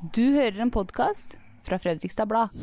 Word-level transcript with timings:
Du 0.00 0.22
hører 0.32 0.62
en 0.64 0.70
podkast 0.72 1.34
fra 1.68 1.76
Fredrikstad 1.76 2.24
Blad. 2.30 2.54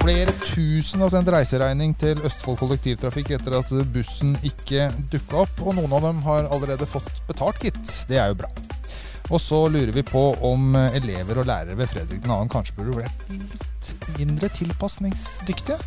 Flere 0.00 0.32
tusen 0.42 1.04
har 1.04 1.12
sendt 1.12 1.30
reiseregning 1.30 1.92
til 2.00 2.18
Østfold 2.26 2.58
kollektivtrafikk 2.58 3.30
etter 3.36 3.54
at 3.60 3.70
bussen 3.94 4.34
ikke 4.42 4.88
dukka 5.12 5.44
opp, 5.44 5.62
og 5.62 5.78
noen 5.78 5.94
av 5.94 6.02
dem 6.08 6.18
har 6.26 6.50
allerede 6.50 6.88
fått 6.90 7.22
betalt, 7.30 7.62
gitt. 7.62 7.78
Det 8.10 8.18
er 8.18 8.32
jo 8.32 8.40
bra. 8.42 8.50
Og 9.30 9.38
så 9.42 9.60
lurer 9.70 9.94
vi 9.94 10.02
på 10.06 10.24
om 10.50 10.74
elever 10.88 11.38
og 11.38 11.46
lærere 11.46 11.78
ved 11.78 11.94
Fredrik 11.94 12.26
2. 12.26 12.40
kanskje 12.50 12.80
burde 12.80 13.04
vært 13.04 13.30
litt 13.30 13.94
mindre 14.18 14.50
tilpasningsdyktige. 14.50 15.78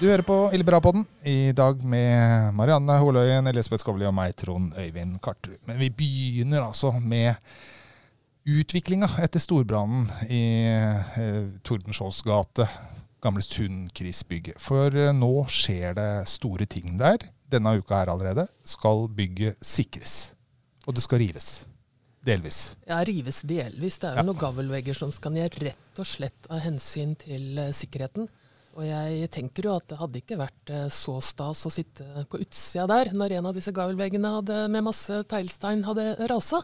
Du 0.00 0.06
hører 0.08 0.22
på 0.24 0.36
Illebra-podden, 0.56 1.02
i 1.28 1.52
dag 1.56 1.82
med 1.84 2.54
Marianne 2.56 2.94
Holøyen, 3.02 3.48
Elisabeth 3.50 3.82
Skovli 3.82 4.06
og 4.08 4.14
meg, 4.16 4.32
Trond 4.38 4.72
Øyvind 4.80 5.18
Kartrud. 5.20 5.58
Men 5.68 5.76
vi 5.80 5.90
begynner 5.92 6.64
altså 6.64 6.94
med 6.96 7.36
utviklinga 8.48 9.10
etter 9.20 9.42
storbrannen 9.44 10.08
i 10.32 10.40
eh, 10.72 11.42
Tordenskiolds 11.68 12.22
gate, 12.24 12.64
gamle 13.20 13.44
Sundkrisbygget. 13.44 14.56
For 14.64 14.96
eh, 14.96 15.12
nå 15.16 15.30
skjer 15.52 15.92
det 16.00 16.08
store 16.32 16.64
ting 16.70 16.96
der. 17.00 17.28
Denne 17.52 17.76
uka 17.82 18.00
her 18.00 18.14
allerede 18.14 18.48
skal 18.64 19.04
bygget 19.12 19.60
sikres. 19.60 20.30
Og 20.88 20.96
det 20.96 21.04
skal 21.04 21.20
rives. 21.26 21.50
Delvis. 22.24 22.70
Ja, 22.88 23.02
rives 23.04 23.44
delvis. 23.48 24.00
Det 24.00 24.08
er 24.08 24.16
jo 24.16 24.24
Ja. 24.24 24.28
noen 24.32 24.40
gavelvegger 24.40 24.96
som 24.96 25.12
skal 25.12 25.36
ned 25.36 25.60
rett 25.60 26.00
og 26.00 26.08
slett 26.08 26.48
av 26.48 26.64
hensyn 26.64 27.12
til 27.20 27.58
eh, 27.60 27.74
sikkerheten. 27.76 28.32
Og 28.80 28.86
jeg 28.88 29.28
tenker 29.34 29.68
jo 29.68 29.74
at 29.76 29.88
det 29.90 29.98
hadde 30.00 30.20
ikke 30.22 30.38
vært 30.40 30.72
eh, 30.72 30.86
så 30.94 31.18
stas 31.24 31.66
å 31.68 31.72
sitte 31.72 32.24
på 32.32 32.40
utsida 32.40 32.86
der 32.88 33.10
når 33.12 33.36
en 33.36 33.50
av 33.50 33.56
disse 33.56 33.74
gavelveggene 33.76 34.30
hadde, 34.38 34.60
med 34.72 34.86
masse 34.86 35.20
teglstein 35.28 35.84
hadde 35.84 36.14
rasa. 36.30 36.62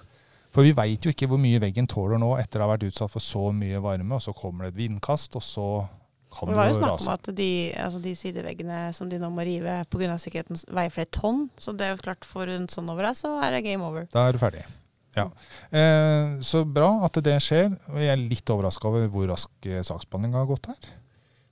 For 0.54 0.64
vi 0.64 0.72
veit 0.72 1.04
jo 1.04 1.12
ikke 1.12 1.28
hvor 1.28 1.40
mye 1.40 1.60
veggen 1.60 1.88
tåler 1.90 2.16
nå 2.22 2.30
etter 2.40 2.62
å 2.62 2.64
ha 2.64 2.72
vært 2.72 2.86
utsatt 2.88 3.12
for 3.12 3.20
så 3.20 3.50
mye 3.52 3.82
varme, 3.84 4.16
og 4.16 4.24
så 4.24 4.32
kommer 4.32 4.64
det 4.64 4.72
et 4.72 4.80
vindkast, 4.86 5.36
og 5.36 5.44
så 5.44 5.66
kan 6.32 6.48
Det 6.48 6.54
jo 6.54 6.56
det 6.56 6.60
var 6.62 6.70
jo 6.70 6.72
jo 6.72 6.80
snakk 6.80 7.04
om 7.04 7.12
at 7.12 7.30
de, 7.36 7.50
altså 7.84 8.00
de 8.06 8.14
sideveggene 8.16 8.80
som 8.96 9.10
de 9.12 9.20
nå 9.20 9.28
må 9.32 9.44
rive 9.44 9.76
pga. 9.92 10.16
sikkerheten, 10.20 10.62
veier 10.72 10.94
flere 10.94 11.12
tonn. 11.12 11.46
Så 11.60 11.76
det 11.76 11.84
er 11.84 11.94
jo 11.94 12.02
klart, 12.06 12.24
får 12.24 12.54
hun 12.54 12.68
sånn 12.72 12.88
over 12.92 13.10
deg, 13.10 13.20
så 13.20 13.36
er 13.44 13.52
det 13.52 13.64
game 13.68 13.84
over. 13.84 14.08
Da 14.12 14.24
er 14.24 14.36
du 14.36 14.40
ferdig. 14.40 14.64
Ja. 15.16 15.28
Eh, 15.72 16.40
så 16.44 16.64
bra 16.68 16.90
at 17.04 17.20
det 17.24 17.36
skjer. 17.44 17.76
og 17.92 18.00
Jeg 18.00 18.12
er 18.12 18.20
litt 18.20 18.52
overraska 18.52 18.88
over 18.88 19.08
hvor 19.12 19.28
rask 19.32 19.68
saksbehandlinga 19.90 20.40
har 20.40 20.48
gått 20.48 20.72
her. 20.72 20.88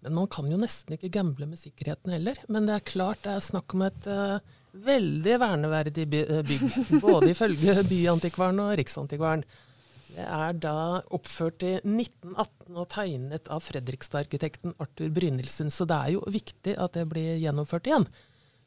Men 0.05 0.19
man 0.19 0.29
kan 0.29 0.51
jo 0.53 0.59
nesten 0.61 0.99
ikke 0.99 1.13
gamble 1.15 1.47
med 1.49 1.57
sikkerheten 1.57 2.13
heller. 2.13 2.37
Men 2.53 2.69
det 2.69 2.77
er 2.77 2.91
klart 2.91 3.23
det 3.25 3.33
er 3.33 3.45
snakk 3.45 3.73
om 3.73 3.87
et 3.87 4.09
uh, 4.11 4.37
veldig 4.85 5.37
verneverdig 5.41 6.05
eh, 6.21 6.43
bygg. 6.45 6.67
Både 7.05 7.31
ifølge 7.33 7.79
Byantikvaren 7.89 8.61
og 8.67 8.75
Riksantikvaren. 8.81 9.47
Det 10.15 10.27
er 10.29 10.59
da 10.61 10.77
oppført 11.17 11.65
i 11.67 11.73
1918 11.81 12.77
og 12.77 12.89
tegnet 12.93 13.49
av 13.51 13.65
Fredrikstad-arkitekten 13.65 14.77
Arthur 14.83 15.09
Brynildsen. 15.17 15.73
Så 15.73 15.89
det 15.89 15.97
er 15.97 16.15
jo 16.19 16.23
viktig 16.29 16.77
at 16.77 17.01
det 17.01 17.09
blir 17.09 17.41
gjennomført 17.41 17.89
igjen. 17.89 18.05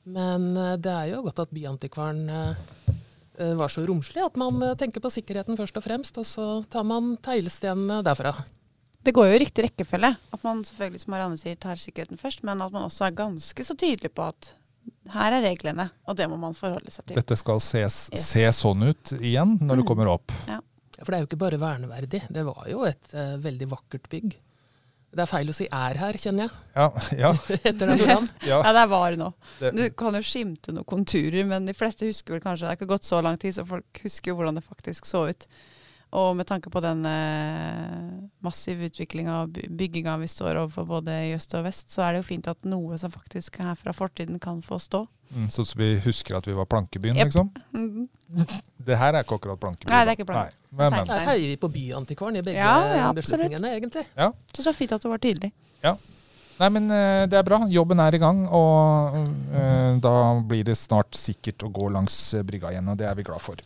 Men 0.10 0.50
uh, 0.58 0.74
det 0.82 0.96
er 0.96 1.14
jo 1.14 1.24
godt 1.30 1.46
at 1.46 1.54
Byantikvaren 1.54 2.26
eh, 2.34 3.56
var 3.62 3.70
så 3.70 3.86
romslig 3.86 4.26
at 4.26 4.42
man 4.42 4.64
tenker 4.82 5.06
på 5.06 5.14
sikkerheten 5.14 5.60
først 5.60 5.78
og 5.78 5.86
fremst, 5.86 6.18
og 6.18 6.26
så 6.26 6.48
tar 6.66 6.88
man 6.90 7.14
teglstenene 7.22 8.02
derfra. 8.02 8.34
Det 9.08 9.14
går 9.16 9.30
jo 9.30 9.36
i 9.38 9.40
riktig 9.40 9.64
rekkefølge. 9.64 10.10
At 10.36 10.42
man 10.44 10.66
selvfølgelig, 10.68 11.00
som 11.06 11.14
Marianne 11.14 11.40
sier, 11.40 11.56
tar 11.56 11.80
sikkerheten 11.80 12.20
først, 12.20 12.42
men 12.44 12.60
at 12.60 12.74
man 12.74 12.90
også 12.90 13.06
er 13.08 13.14
ganske 13.16 13.64
så 13.64 13.76
tydelig 13.80 14.10
på 14.12 14.26
at 14.26 14.50
her 15.14 15.36
er 15.38 15.46
reglene, 15.46 15.86
og 16.04 16.18
det 16.20 16.26
må 16.28 16.36
man 16.42 16.56
forholde 16.58 16.92
seg 16.92 17.06
til. 17.08 17.16
Dette 17.16 17.38
skal 17.40 17.62
ses, 17.64 18.00
Yes. 18.12 18.26
se 18.34 18.44
sånn 18.56 18.84
ut 18.90 19.14
igjen 19.22 19.54
når 19.62 19.78
mm. 19.78 19.80
du 19.80 19.86
kommer 19.88 20.12
opp. 20.12 20.36
Ja. 20.50 20.60
For 20.98 21.08
det 21.08 21.16
er 21.16 21.24
jo 21.24 21.30
ikke 21.30 21.40
bare 21.46 21.60
verneverdig, 21.62 22.22
det 22.28 22.44
var 22.50 22.68
jo 22.68 22.84
et 22.90 23.08
uh, 23.14 23.38
veldig 23.40 23.70
vakkert 23.72 24.10
bygg. 24.12 24.36
Det 25.16 25.24
er 25.24 25.30
feil 25.32 25.48
å 25.50 25.56
si 25.56 25.70
'er 25.72 26.02
her', 26.02 26.20
kjenner 26.20 26.50
jeg, 26.50 26.52
Ja, 26.76 26.88
ja, 27.16 27.32
etter 27.72 27.88
den 27.88 28.04
turen. 28.04 28.28
ja. 28.52 28.60
Ja, 28.60 28.74
det 28.76 28.84
er 28.84 28.92
var 28.92 29.16
nå. 29.16 29.32
Det, 29.62 29.72
Du 29.72 29.90
kan 29.96 30.20
jo 30.20 30.22
skimte 30.26 30.76
noen 30.76 30.84
konturer, 30.84 31.48
men 31.48 31.66
de 31.66 31.74
fleste 31.74 32.06
husker 32.06 32.36
vel 32.36 32.44
kanskje 32.44 32.68
Det 32.68 32.74
har 32.74 32.80
ikke 32.82 32.92
gått 32.92 33.08
så 33.08 33.24
lang 33.24 33.40
tid, 33.40 33.56
så 33.56 33.64
folk 33.66 34.04
husker 34.04 34.34
jo 34.34 34.36
hvordan 34.42 34.60
det 34.60 34.68
faktisk 34.68 35.08
så 35.08 35.30
ut. 35.32 35.48
Og 36.16 36.36
med 36.40 36.48
tanke 36.48 36.70
på 36.72 36.80
den 36.82 37.02
eh, 37.06 38.12
massive 38.46 38.88
utviklinga 38.88 39.42
og 39.44 39.58
bygginga 39.78 40.14
vi 40.22 40.28
står 40.32 40.56
overfor 40.62 40.86
både 40.88 41.12
i 41.28 41.34
øst 41.36 41.54
og 41.60 41.66
vest, 41.68 41.92
så 41.92 42.06
er 42.06 42.14
det 42.16 42.22
jo 42.24 42.28
fint 42.30 42.48
at 42.48 42.64
noe 42.66 42.96
som 42.98 43.12
faktisk 43.12 43.60
er 43.60 43.76
fra 43.76 43.92
fortiden, 43.92 44.40
kan 44.40 44.62
få 44.64 44.80
stå. 44.80 45.06
mm, 45.36 45.50
så 45.52 45.66
vi 45.76 45.90
husker 46.06 46.38
at 46.38 46.48
vi 46.48 46.54
var 46.56 46.66
plankebyen, 46.66 47.18
Yep. 47.18 47.26
liksom. 47.26 47.50
Mhm. 47.74 48.08
Det 48.88 48.98
her 48.98 49.14
er 49.14 49.24
ikke 49.24 49.36
akkurat 49.36 49.60
plankebyen. 49.60 49.92
Nei, 49.92 50.04
det 50.06 50.12
er 50.14 50.16
ikke 50.16 50.26
plank. 50.32 50.52
Nei, 50.72 50.78
Men, 50.78 50.92
men. 50.94 51.08
Der 51.08 51.26
heier 51.28 51.48
vi 51.52 51.56
på 51.58 51.68
Byantikvaren 51.72 52.36
i 52.40 52.42
begge 52.42 52.58
Ja, 52.60 52.96
ja, 52.96 53.12
beslutningene, 53.14 53.74
egentlig. 53.76 54.06
Så 54.16 54.62
det 54.62 54.66
var 54.66 54.74
fint 54.74 54.92
at 54.96 55.02
du 55.04 55.10
var 55.10 55.18
tydelig. 55.20 55.52
Ja. 55.84 55.98
Nei, 56.60 56.70
men 56.70 56.90
eh, 56.92 57.28
det 57.28 57.38
er 57.38 57.44
bra. 57.44 57.60
Jobben 57.70 58.00
er 58.00 58.16
i 58.16 58.18
gang, 58.18 58.46
og 58.50 59.18
eh, 59.54 59.98
da 60.02 60.14
blir 60.42 60.64
det 60.64 60.78
snart 60.80 61.14
sikkert 61.20 61.64
å 61.68 61.70
gå 61.72 61.92
langs 61.92 62.16
brygga 62.48 62.72
igjen, 62.72 62.88
og 62.90 62.98
det 62.98 63.06
er 63.12 63.16
vi 63.20 63.24
glad 63.28 63.42
for. 63.44 63.60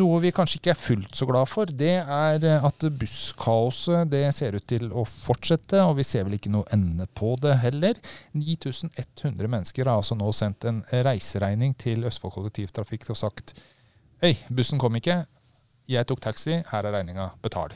Noe 0.00 0.20
vi 0.22 0.32
kanskje 0.34 0.60
ikke 0.60 0.72
er 0.72 0.80
fullt 0.80 1.18
så 1.18 1.28
glad 1.28 1.50
for, 1.50 1.68
det 1.68 1.94
er 2.00 2.46
at 2.54 2.86
busskaoset 2.98 4.10
det 4.12 4.24
ser 4.36 4.56
ut 4.56 4.66
til 4.68 4.88
å 4.90 5.04
fortsette, 5.04 5.82
og 5.84 5.98
vi 6.00 6.06
ser 6.06 6.26
vel 6.28 6.38
ikke 6.38 6.52
noe 6.54 6.68
ende 6.74 7.08
på 7.12 7.34
det 7.42 7.58
heller. 7.64 8.00
9100 8.36 9.48
mennesker 9.48 9.88
har 9.88 10.00
altså 10.00 10.16
nå 10.18 10.30
sendt 10.36 10.68
en 10.68 10.82
reiseregning 11.04 11.76
til 11.78 12.08
Østfold 12.08 12.36
kollektivtrafikk 12.38 13.10
og 13.12 13.20
sagt 13.24 13.56
Hei, 14.22 14.36
bussen 14.54 14.78
kom 14.78 14.94
ikke. 14.94 15.24
Jeg 15.90 16.06
tok 16.06 16.20
taxi. 16.22 16.60
Her 16.68 16.86
er 16.86 16.94
regninga. 16.94 17.32
Betal. 17.42 17.72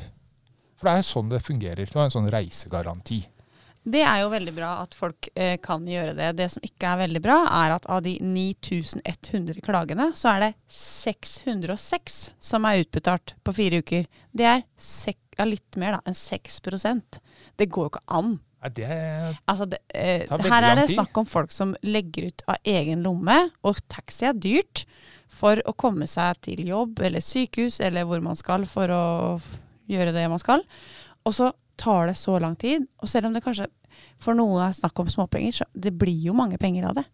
For 0.78 0.86
det 0.86 1.00
er 1.00 1.08
sånn 1.08 1.32
det 1.32 1.42
fungerer. 1.42 1.88
Du 1.90 1.98
har 1.98 2.06
en 2.06 2.14
sånn 2.14 2.30
reisegaranti. 2.30 3.24
Det 3.86 4.00
er 4.02 4.24
jo 4.24 4.30
veldig 4.32 4.52
bra 4.56 4.70
at 4.82 4.96
folk 4.98 5.28
eh, 5.38 5.56
kan 5.62 5.84
gjøre 5.86 6.16
det. 6.18 6.32
Det 6.40 6.48
som 6.56 6.64
ikke 6.66 6.88
er 6.90 7.02
veldig 7.04 7.20
bra, 7.22 7.36
er 7.62 7.76
at 7.76 7.86
av 7.86 8.00
de 8.02 8.16
9100 8.18 9.60
klagene, 9.62 10.08
så 10.18 10.32
er 10.32 10.42
det 10.42 10.50
606 10.74 12.16
som 12.48 12.66
er 12.66 12.82
utbetalt 12.82 13.36
på 13.46 13.54
fire 13.54 13.78
uker. 13.84 14.08
Det 14.34 14.48
er 14.50 14.64
sek 14.74 15.20
ja, 15.38 15.46
litt 15.46 15.78
mer 15.78 15.98
da, 15.98 16.00
enn 16.08 16.16
6 16.18 16.60
Det 17.54 17.68
går 17.70 17.86
jo 17.86 17.92
ikke 17.92 18.06
an. 18.18 18.38
Det 18.74 18.88
Altså, 19.46 19.66
det, 19.70 19.78
eh, 19.94 20.26
her 20.26 20.64
er 20.64 20.80
det 20.80 20.88
snakk 20.90 21.16
om 21.20 21.26
folk 21.28 21.52
som 21.54 21.76
legger 21.82 22.32
ut 22.32 22.42
av 22.48 22.56
egen 22.64 23.04
lomme, 23.06 23.50
og 23.62 23.78
taxi 23.86 24.26
er 24.26 24.34
dyrt 24.34 24.86
for 25.28 25.60
å 25.66 25.74
komme 25.78 26.08
seg 26.10 26.40
til 26.42 26.66
jobb 26.66 26.98
eller 27.06 27.22
sykehus 27.22 27.78
eller 27.80 28.06
hvor 28.08 28.22
man 28.24 28.38
skal 28.38 28.66
for 28.66 28.90
å 28.90 29.04
gjøre 29.86 30.14
det 30.16 30.26
man 30.30 30.42
skal. 30.42 30.64
Og 31.26 31.34
så 31.34 31.52
tar 31.76 32.10
det 32.10 32.16
så 32.18 32.38
lang 32.42 32.56
tid, 32.56 32.86
og 33.02 33.10
selv 33.10 33.28
om 33.28 33.36
det 33.36 33.44
kanskje 33.44 33.68
for 34.22 34.36
noen 34.36 34.62
er 34.64 34.76
snakk 34.76 34.98
om 35.00 35.10
småpenger, 35.12 35.60
så 35.60 35.68
det 35.72 35.94
blir 35.96 36.28
jo 36.28 36.34
mange 36.36 36.58
penger 36.60 36.88
av 36.90 36.98
det. 36.98 37.06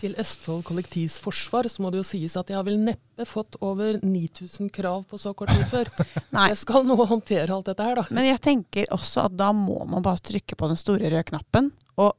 Til 0.00 0.12
Østfold 0.20 0.64
Kollektivs 0.68 1.16
forsvar 1.22 1.68
så 1.72 1.80
må 1.80 1.88
det 1.92 2.02
jo 2.02 2.06
sies 2.06 2.34
at 2.36 2.50
jeg 2.52 2.58
har 2.58 2.66
vel 2.66 2.80
neppe 2.84 3.24
fått 3.28 3.56
over 3.64 3.96
9000 4.02 4.68
krav 4.74 5.06
på 5.08 5.20
så 5.20 5.32
kort 5.36 5.52
tid 5.54 5.64
før. 5.70 5.88
Nei, 6.36 6.50
Jeg 6.52 6.60
skal 6.60 6.84
nå 6.84 6.98
håndtere 7.00 7.48
alt 7.54 7.70
dette 7.70 7.86
her, 7.86 8.00
da. 8.00 8.04
Men 8.14 8.28
jeg 8.28 8.42
tenker 8.44 8.90
også 8.94 9.24
at 9.28 9.38
da 9.38 9.52
må 9.56 9.80
man 9.88 10.04
bare 10.04 10.20
trykke 10.20 10.58
på 10.60 10.68
den 10.68 10.80
store 10.80 11.08
røde 11.08 11.24
knappen 11.32 11.72
og 11.96 12.12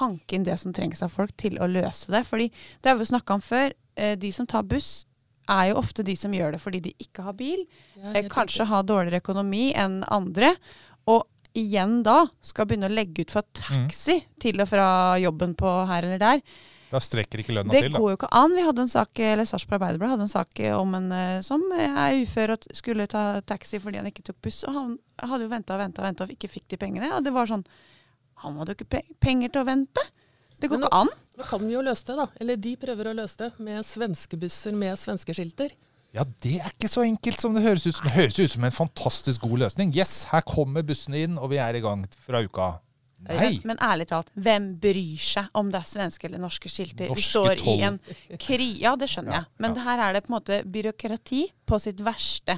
hanke 0.00 0.36
inn 0.36 0.44
det 0.44 0.58
som 0.60 0.74
trengs 0.76 1.00
av 1.04 1.12
folk 1.14 1.32
til 1.40 1.56
å 1.62 1.68
løse 1.70 2.12
det. 2.12 2.26
Fordi 2.28 2.50
det 2.52 2.90
har 2.90 2.98
vi 2.98 3.06
jo 3.06 3.12
snakka 3.14 3.38
om 3.38 3.44
før. 3.44 3.72
Eh, 3.96 4.16
de 4.20 4.32
som 4.34 4.48
tar 4.48 4.66
buss, 4.68 5.06
er 5.50 5.70
jo 5.70 5.80
ofte 5.80 6.04
de 6.06 6.14
som 6.18 6.34
gjør 6.34 6.54
det 6.54 6.60
fordi 6.62 6.82
de 6.84 6.92
ikke 7.02 7.24
har 7.26 7.34
bil. 7.38 7.64
Er 8.02 8.20
Eh, 8.20 8.28
kanskje 8.30 8.68
har 8.68 8.84
dårligere 8.86 9.22
økonomi 9.22 9.72
enn 9.74 10.02
andre. 10.06 10.54
Igjen 11.58 12.00
da 12.06 12.24
skal 12.44 12.68
begynne 12.70 12.90
å 12.90 12.94
legge 12.94 13.24
ut 13.24 13.32
for 13.34 13.46
taxi 13.56 14.20
til 14.42 14.62
og 14.62 14.68
fra 14.70 15.18
jobben 15.18 15.56
på 15.58 15.70
her 15.90 16.06
eller 16.06 16.20
der. 16.22 16.42
Da 16.90 16.98
strekker 17.02 17.42
ikke 17.42 17.54
lønna 17.54 17.70
til, 17.70 17.86
da. 17.86 17.90
Det 17.94 18.02
går 18.02 18.12
jo 18.12 18.18
ikke 18.18 18.30
an. 18.34 18.54
Vi 18.58 18.64
hadde 18.66 18.82
en 18.82 18.90
sak, 18.90 19.20
eller 19.22 19.46
Sarpsborg 19.46 19.78
Arbeiderblad 19.78 20.14
hadde 20.16 20.26
en 20.26 20.32
sak 20.32 20.62
om 20.74 20.96
en 20.98 21.12
eh, 21.14 21.42
som 21.46 21.62
er 21.76 22.16
ufør 22.18 22.56
og 22.56 22.66
skulle 22.74 23.06
ta 23.10 23.24
taxi 23.46 23.78
fordi 23.82 24.00
han 24.00 24.08
ikke 24.10 24.24
tok 24.26 24.40
buss. 24.42 24.64
Og 24.66 24.74
han 24.74 24.96
hadde 25.22 25.46
jo 25.46 25.52
venta 25.52 25.76
og 25.76 25.84
venta 25.84 26.02
og 26.02 26.08
venta 26.08 26.26
og 26.26 26.34
ikke 26.34 26.50
fikk 26.50 26.66
de 26.74 26.80
pengene. 26.82 27.12
Og 27.14 27.22
det 27.26 27.34
var 27.34 27.50
sånn 27.50 27.62
Han 28.40 28.56
hadde 28.56 28.72
jo 28.72 28.80
ikke 28.80 29.04
penger 29.20 29.52
til 29.52 29.62
å 29.62 29.68
vente. 29.68 30.02
Det 30.60 30.68
går 30.70 30.80
nå, 30.80 30.88
ikke 30.88 31.02
an. 31.04 31.14
Nå 31.36 31.46
kan 31.46 31.62
vi 31.66 31.74
jo 31.76 31.84
løse 31.84 32.06
det, 32.08 32.16
da. 32.18 32.26
Eller 32.40 32.58
de 32.60 32.74
prøver 32.80 33.10
å 33.10 33.16
løse 33.16 33.38
det 33.38 33.50
med 33.62 33.86
svenske 33.86 34.38
busser 34.40 34.74
med 34.76 34.98
svenske 34.98 35.36
skilter. 35.36 35.74
Ja, 36.16 36.24
det 36.42 36.56
er 36.58 36.72
ikke 36.74 36.88
så 36.90 37.04
enkelt 37.06 37.38
som 37.42 37.54
det 37.54 37.62
høres 37.62 37.84
ut 37.86 37.94
som. 37.94 38.06
Det 38.08 38.16
høres 38.16 38.38
ut 38.42 38.50
som 38.50 38.64
en 38.66 38.74
fantastisk 38.74 39.44
god 39.46 39.60
løsning. 39.62 39.92
Yes, 39.94 40.24
her 40.32 40.42
kommer 40.42 40.82
bussene 40.86 41.20
inn, 41.22 41.36
og 41.38 41.52
vi 41.52 41.60
er 41.62 41.78
i 41.78 41.82
gang 41.84 42.02
fra 42.24 42.40
uka. 42.42 42.70
Nei! 43.28 43.36
Men, 43.60 43.60
men 43.74 43.80
ærlig 43.84 44.06
talt, 44.08 44.30
hvem 44.34 44.70
bryr 44.80 45.20
seg 45.22 45.50
om 45.60 45.68
det 45.70 45.82
er 45.82 45.88
svenske 45.90 46.26
eller 46.26 46.40
norske 46.40 46.70
skilter? 46.72 47.04
vi 47.04 47.12
Norske 47.12 47.28
står 47.34 47.60
toll. 47.60 47.76
i 47.76 47.84
en 47.86 47.98
krig. 48.40 48.78
Ja, 48.80 48.94
det 48.98 49.10
skjønner 49.12 49.36
Ja, 49.36 49.42
jeg. 49.44 49.52
Men 49.60 49.70
ja. 49.70 49.76
det 49.76 49.84
her 49.86 50.02
er 50.06 50.16
det 50.16 50.22
på 50.24 50.32
en 50.32 50.36
måte 50.38 50.60
byråkrati 50.64 51.42
på 51.68 51.78
sitt 51.84 52.00
verste. 52.06 52.56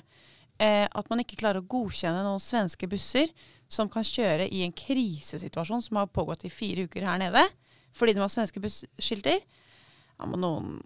Eh, 0.62 0.86
at 0.86 1.10
man 1.10 1.20
ikke 1.24 1.40
klarer 1.42 1.60
å 1.60 1.66
godkjenne 1.66 2.22
noen 2.24 2.40
svenske 2.40 2.86
busser 2.88 3.28
som 3.72 3.90
kan 3.90 4.06
kjøre 4.06 4.46
i 4.52 4.62
en 4.64 4.72
krisesituasjon 4.76 5.82
som 5.82 5.98
har 5.98 6.08
pågått 6.14 6.46
i 6.46 6.52
fire 6.52 6.86
uker 6.86 7.04
her 7.08 7.18
nede, 7.20 7.42
fordi 7.96 8.14
de 8.14 8.22
har 8.22 8.30
svenske 8.32 8.62
busskilter. 8.62 9.42
Ja, 10.16 10.28
må 10.30 10.38
noen 10.40 10.78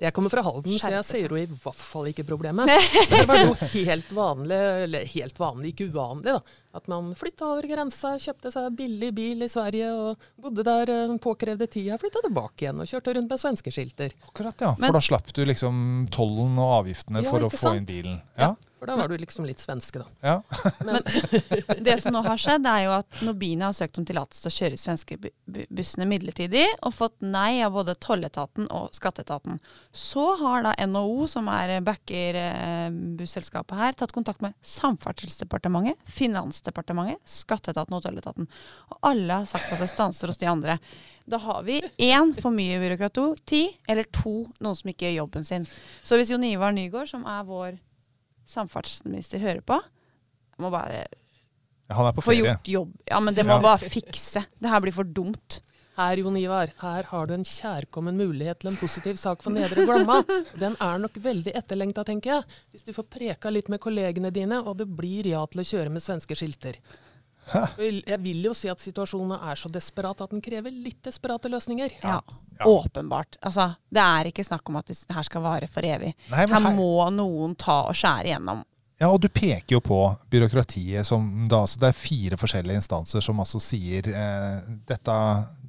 Jeg 0.00 0.14
kommer 0.16 0.32
fra 0.32 0.40
Halden, 0.46 0.72
så 0.80 0.88
jeg 0.94 1.04
sier 1.04 1.26
ser 1.28 1.34
jo 1.34 1.36
i 1.36 1.46
hvert 1.60 1.76
fall 1.84 2.06
ikke 2.08 2.24
problemet. 2.24 2.70
Det 3.10 3.26
var 3.28 3.42
jo 3.44 3.52
helt 3.74 4.08
vanlig, 4.16 4.60
eller 4.86 5.04
helt 5.12 5.36
vanlig, 5.40 5.74
ikke 5.74 5.90
uvanlig, 5.92 6.32
da. 6.38 6.56
At 6.80 6.86
man 6.88 7.10
flytta 7.18 7.48
over 7.50 7.66
grensa, 7.68 8.14
kjøpte 8.22 8.52
seg 8.54 8.70
billig 8.78 9.10
bil 9.16 9.42
i 9.44 9.48
Sverige 9.50 9.90
og 9.92 10.26
bodde 10.40 10.64
der 10.64 10.86
den 10.88 11.18
påkrevde 11.20 11.66
tida, 11.68 11.98
flytta 12.00 12.22
tilbake 12.24 12.64
igjen 12.64 12.80
og 12.80 12.88
kjørte 12.88 13.14
rundt 13.18 13.34
med 13.34 13.42
svenske 13.42 13.74
skilter. 13.74 14.14
Akkurat, 14.30 14.56
ja. 14.64 14.72
Men- 14.78 14.88
For 14.88 15.00
da 15.00 15.04
slapp 15.10 15.32
du 15.36 15.42
liksom 15.50 16.08
tollen 16.14 16.56
og 16.62 16.76
avgiftene 16.80 17.24
Ja, 17.24 17.30
for 17.34 17.48
å 17.48 17.52
få 17.52 17.60
sant? 17.66 17.82
inn 17.82 17.88
bilen. 17.90 18.20
Ja, 18.38 18.54
For 18.80 18.88
da 18.88 18.94
var 18.96 19.10
du 19.12 19.16
liksom 19.20 19.44
litt 19.44 19.60
svenske, 19.60 20.00
da. 20.00 20.06
ja. 20.24 20.36
Det 21.84 21.98
som 22.00 22.14
nå 22.16 22.22
har 22.24 22.38
skjedd, 22.40 22.64
er 22.66 22.86
jo 22.86 22.92
at 22.96 23.18
Nobina 23.26 23.68
har 23.68 23.76
søkt 23.76 23.98
om 24.00 24.06
tillatelse 24.08 24.40
til 24.46 24.50
å 24.50 24.56
kjøre 24.56 24.78
svenske 24.80 25.18
bu- 25.20 25.32
bu- 25.52 25.66
bussene 25.76 26.06
midlertidig, 26.08 26.64
og 26.88 26.94
fått 26.96 27.18
nei 27.20 27.60
av 27.64 27.74
både 27.76 27.94
tolletaten 28.00 28.70
og 28.72 28.88
skatteetaten. 28.96 29.60
Så 29.92 30.24
har 30.40 30.64
da 30.64 30.72
NHO, 30.88 31.26
som 31.28 31.50
er 31.52 31.74
backer 31.84 32.38
eh, 32.40 32.88
busselskapet 33.20 33.76
her, 33.82 33.92
tatt 34.00 34.16
kontakt 34.16 34.40
med 34.44 34.56
Samferdselsdepartementet, 34.64 36.00
Finansdepartementet, 36.08 37.20
skatteetaten 37.28 37.98
og 37.98 38.04
tolletaten. 38.06 38.48
Og 38.94 38.98
alle 39.12 39.42
har 39.42 39.48
sagt 39.50 39.72
at 39.76 39.82
det 39.84 39.90
stanser 39.92 40.32
hos 40.32 40.40
de 40.40 40.48
andre. 40.50 40.78
Da 41.30 41.38
har 41.44 41.60
vi 41.68 41.82
én 42.00 42.32
for 42.40 42.50
mye 42.56 42.80
byråkrati, 42.82 43.62
eller 43.92 44.08
to 44.16 44.38
noen 44.58 44.78
som 44.78 44.88
ikke 44.90 45.10
gjør 45.10 45.18
jobben 45.20 45.44
sin. 45.46 45.68
Så 46.02 46.16
hvis 46.18 46.32
Jon 46.32 46.48
Ivar 46.48 46.72
Nygaard, 46.74 47.10
som 47.12 47.28
er 47.28 47.44
vår 47.46 47.76
samferdselsminister, 48.50 49.40
hører 49.42 49.62
på, 49.66 49.80
Jeg 49.80 50.64
må 50.66 50.70
bare 50.74 51.06
Han 51.90 52.06
er 52.06 52.12
på 52.12 52.22
få 52.22 52.30
ferie. 52.34 52.44
gjort 52.44 52.68
jobb. 52.68 52.90
Ja, 53.08 53.18
men 53.20 53.34
det 53.34 53.44
må 53.46 53.56
Ja. 53.56 53.62
bare 53.62 53.78
fikse. 53.90 54.44
Det 54.60 54.68
her 54.70 54.80
blir 54.80 54.92
for 54.92 55.04
dumt. 55.04 55.60
Her, 55.96 56.16
Jon 56.16 56.36
Ivar, 56.36 56.68
her 56.80 57.02
har 57.10 57.26
du 57.26 57.34
en 57.34 57.42
kjærkommen 57.44 58.16
mulighet 58.16 58.60
til 58.60 58.70
en 58.70 58.76
positiv 58.76 59.16
sak 59.16 59.42
for 59.42 59.50
Nedre 59.50 59.84
Glomma. 59.84 60.22
Den 60.58 60.76
er 60.80 60.98
nok 61.02 61.12
veldig 61.20 61.52
etterlengta, 61.54 62.04
tenker 62.04 62.30
jeg. 62.30 62.44
Hvis 62.72 62.84
du 62.86 62.92
får 62.92 63.08
preka 63.10 63.50
litt 63.52 63.68
med 63.68 63.80
kollegene 63.80 64.30
dine, 64.32 64.62
og 64.64 64.76
det 64.78 64.86
blir 64.88 65.26
ja 65.26 65.44
til 65.46 65.60
å 65.60 65.64
kjøre 65.66 65.90
med 65.90 66.00
svenske 66.00 66.36
skilter. 66.38 66.76
Jeg 67.80 68.20
vil 68.22 68.44
jo 68.46 68.52
si 68.54 68.68
at 68.70 68.80
situasjonen 68.82 69.36
er 69.50 69.58
så 69.58 69.70
desperat 69.72 70.20
at 70.24 70.30
den 70.34 70.42
krever 70.44 70.70
litt 70.70 71.00
desperate 71.06 71.50
løsninger. 71.52 71.96
Ja. 72.02 72.20
Ja. 72.60 72.66
Åpenbart. 72.68 73.38
Altså, 73.42 73.70
det 73.88 74.02
er 74.04 74.28
ikke 74.28 74.44
snakk 74.44 74.68
om 74.68 74.76
at 74.76 74.90
det 74.92 74.98
her 75.16 75.24
skal 75.24 75.42
vare 75.42 75.68
for 75.70 75.86
evig. 75.88 76.12
Nei, 76.28 76.42
Her 76.44 76.52
her- 76.52 76.76
må 76.76 77.08
noen 77.14 77.54
ta 77.56 77.82
og 77.88 77.96
skjære 77.96 78.28
igjennom. 78.34 78.64
Ja, 79.00 79.08
og 79.08 79.22
du 79.24 79.30
peker 79.32 79.78
jo 79.78 79.80
på 79.80 79.98
byråkratiet 80.28 81.06
som 81.08 81.48
da 81.48 81.62
Det 81.64 81.88
er 81.88 81.96
fire 81.96 82.36
forskjellige 82.36 82.76
instanser 82.82 83.22
som 83.24 83.38
altså 83.40 83.56
sier 83.64 84.04
eh, 84.12 84.58
dette, 84.86 85.14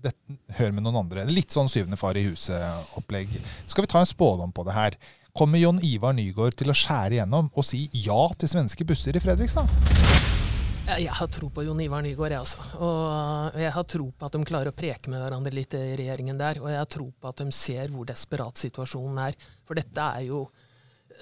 dette 0.04 0.36
Hør 0.60 0.74
med 0.76 0.84
noen 0.84 1.00
andre. 1.06 1.24
Litt 1.32 1.56
sånn 1.56 1.70
syvende 1.72 1.96
far 1.96 2.20
i 2.20 2.26
huset-opplegg. 2.28 3.32
Skal 3.72 3.86
vi 3.88 3.92
ta 3.94 4.04
en 4.04 4.06
spådom 4.12 4.52
på 4.52 4.68
det 4.68 4.76
her? 4.76 5.00
Kommer 5.32 5.64
Jon 5.64 5.80
Ivar 5.80 6.12
Nygaard 6.12 6.58
til 6.60 6.74
å 6.74 6.76
skjære 6.76 7.22
igjennom 7.22 7.48
og 7.56 7.64
si 7.64 7.86
ja 7.94 8.20
til 8.36 8.52
svenske 8.52 8.84
busser 8.84 9.16
i 9.16 9.24
Fredrikstad? 9.24 10.31
Jeg, 10.88 11.12
har 11.14 11.28
tro 11.30 11.48
på 11.54 11.64
Jon 11.64 11.80
Ivar 11.84 12.02
Nygaard, 12.04 12.34
jeg 12.34 12.42
også. 12.42 12.66
Og 12.82 13.60
jeg 13.62 13.72
har 13.76 13.86
tro 13.88 14.08
på 14.12 14.28
at 14.28 14.36
de 14.36 14.48
klarer 14.48 14.72
å 14.72 14.76
preke 14.76 15.12
med 15.14 15.22
hverandre 15.22 15.54
litt 15.54 15.76
i 15.78 15.84
regjeringen 16.00 16.40
der. 16.40 16.60
Og 16.64 16.72
jeg 16.72 16.82
har 16.82 16.90
tro 16.90 17.08
på 17.14 17.30
at 17.30 17.44
de 17.44 17.54
ser 17.56 17.94
hvor 17.94 18.08
desperat 18.10 18.60
situasjonen 18.60 19.22
er. 19.28 19.38
For 19.68 19.78
dette 19.78 20.08
er 20.18 20.26
jo 20.28 20.44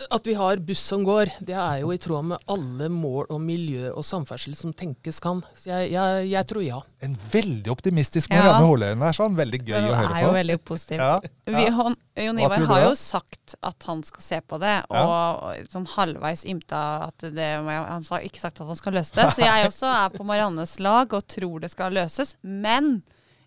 At 0.10 0.28
vi 0.28 0.34
har 0.34 0.58
buss 0.64 0.80
som 0.80 1.04
går, 1.04 1.28
det 1.44 1.56
er 1.60 1.82
jo 1.82 1.90
i 1.92 1.98
tråd 2.00 2.24
med 2.32 2.46
alle 2.48 2.88
mål 2.94 3.26
om 3.36 3.44
miljø 3.46 3.90
og 3.92 4.06
samferdsel 4.08 4.56
som 4.56 4.72
tenkes 4.78 5.20
kan. 5.24 5.42
Så 5.60 5.70
jeg, 5.74 5.90
jeg, 5.92 6.30
jeg 6.32 6.48
tror 6.48 6.64
ja. 6.64 6.80
En 7.04 7.18
veldig 7.34 7.72
optimistisk 7.74 8.32
Ja. 8.32 8.54
Holøyen 8.64 9.04
der, 9.04 9.16
sånn. 9.18 9.36
Veldig 9.36 9.60
gøy 9.60 9.76
Det 9.76 9.82
å 9.84 9.92
er 9.92 10.00
høre 10.00 10.22
jo 10.24 10.30
på. 10.30 10.36
veldig 10.38 10.58
positiv. 10.70 11.02
Ja, 11.04 11.20
Vi, 11.50 11.66
han, 11.80 11.98
Jon 12.20 12.40
Ivar 12.40 12.66
har 12.72 12.84
jo 12.88 12.94
sagt 13.00 13.56
at 13.62 13.88
han 13.90 14.04
skal 14.08 14.24
se 14.24 14.40
på 14.42 14.60
det, 14.64 14.76
og 14.90 15.70
sånn 15.74 15.88
halvveis 15.98 16.46
ymta 16.48 16.82
at 17.10 17.28
det 17.36 17.50
Han 17.66 18.06
har 18.10 18.28
ikke 18.28 18.40
sagt 18.44 18.62
at 18.62 18.68
han 18.72 18.80
skal 18.80 18.96
løse 19.00 19.16
det. 19.20 19.28
Så 19.36 19.44
jeg 19.44 19.68
også 19.68 19.90
er 19.92 20.14
på 20.16 20.24
Mariannes 20.28 20.78
lag 20.80 21.12
og 21.14 21.28
tror 21.28 21.60
det 21.64 21.72
skal 21.76 21.96
løses. 21.98 22.36
Men 22.44 23.02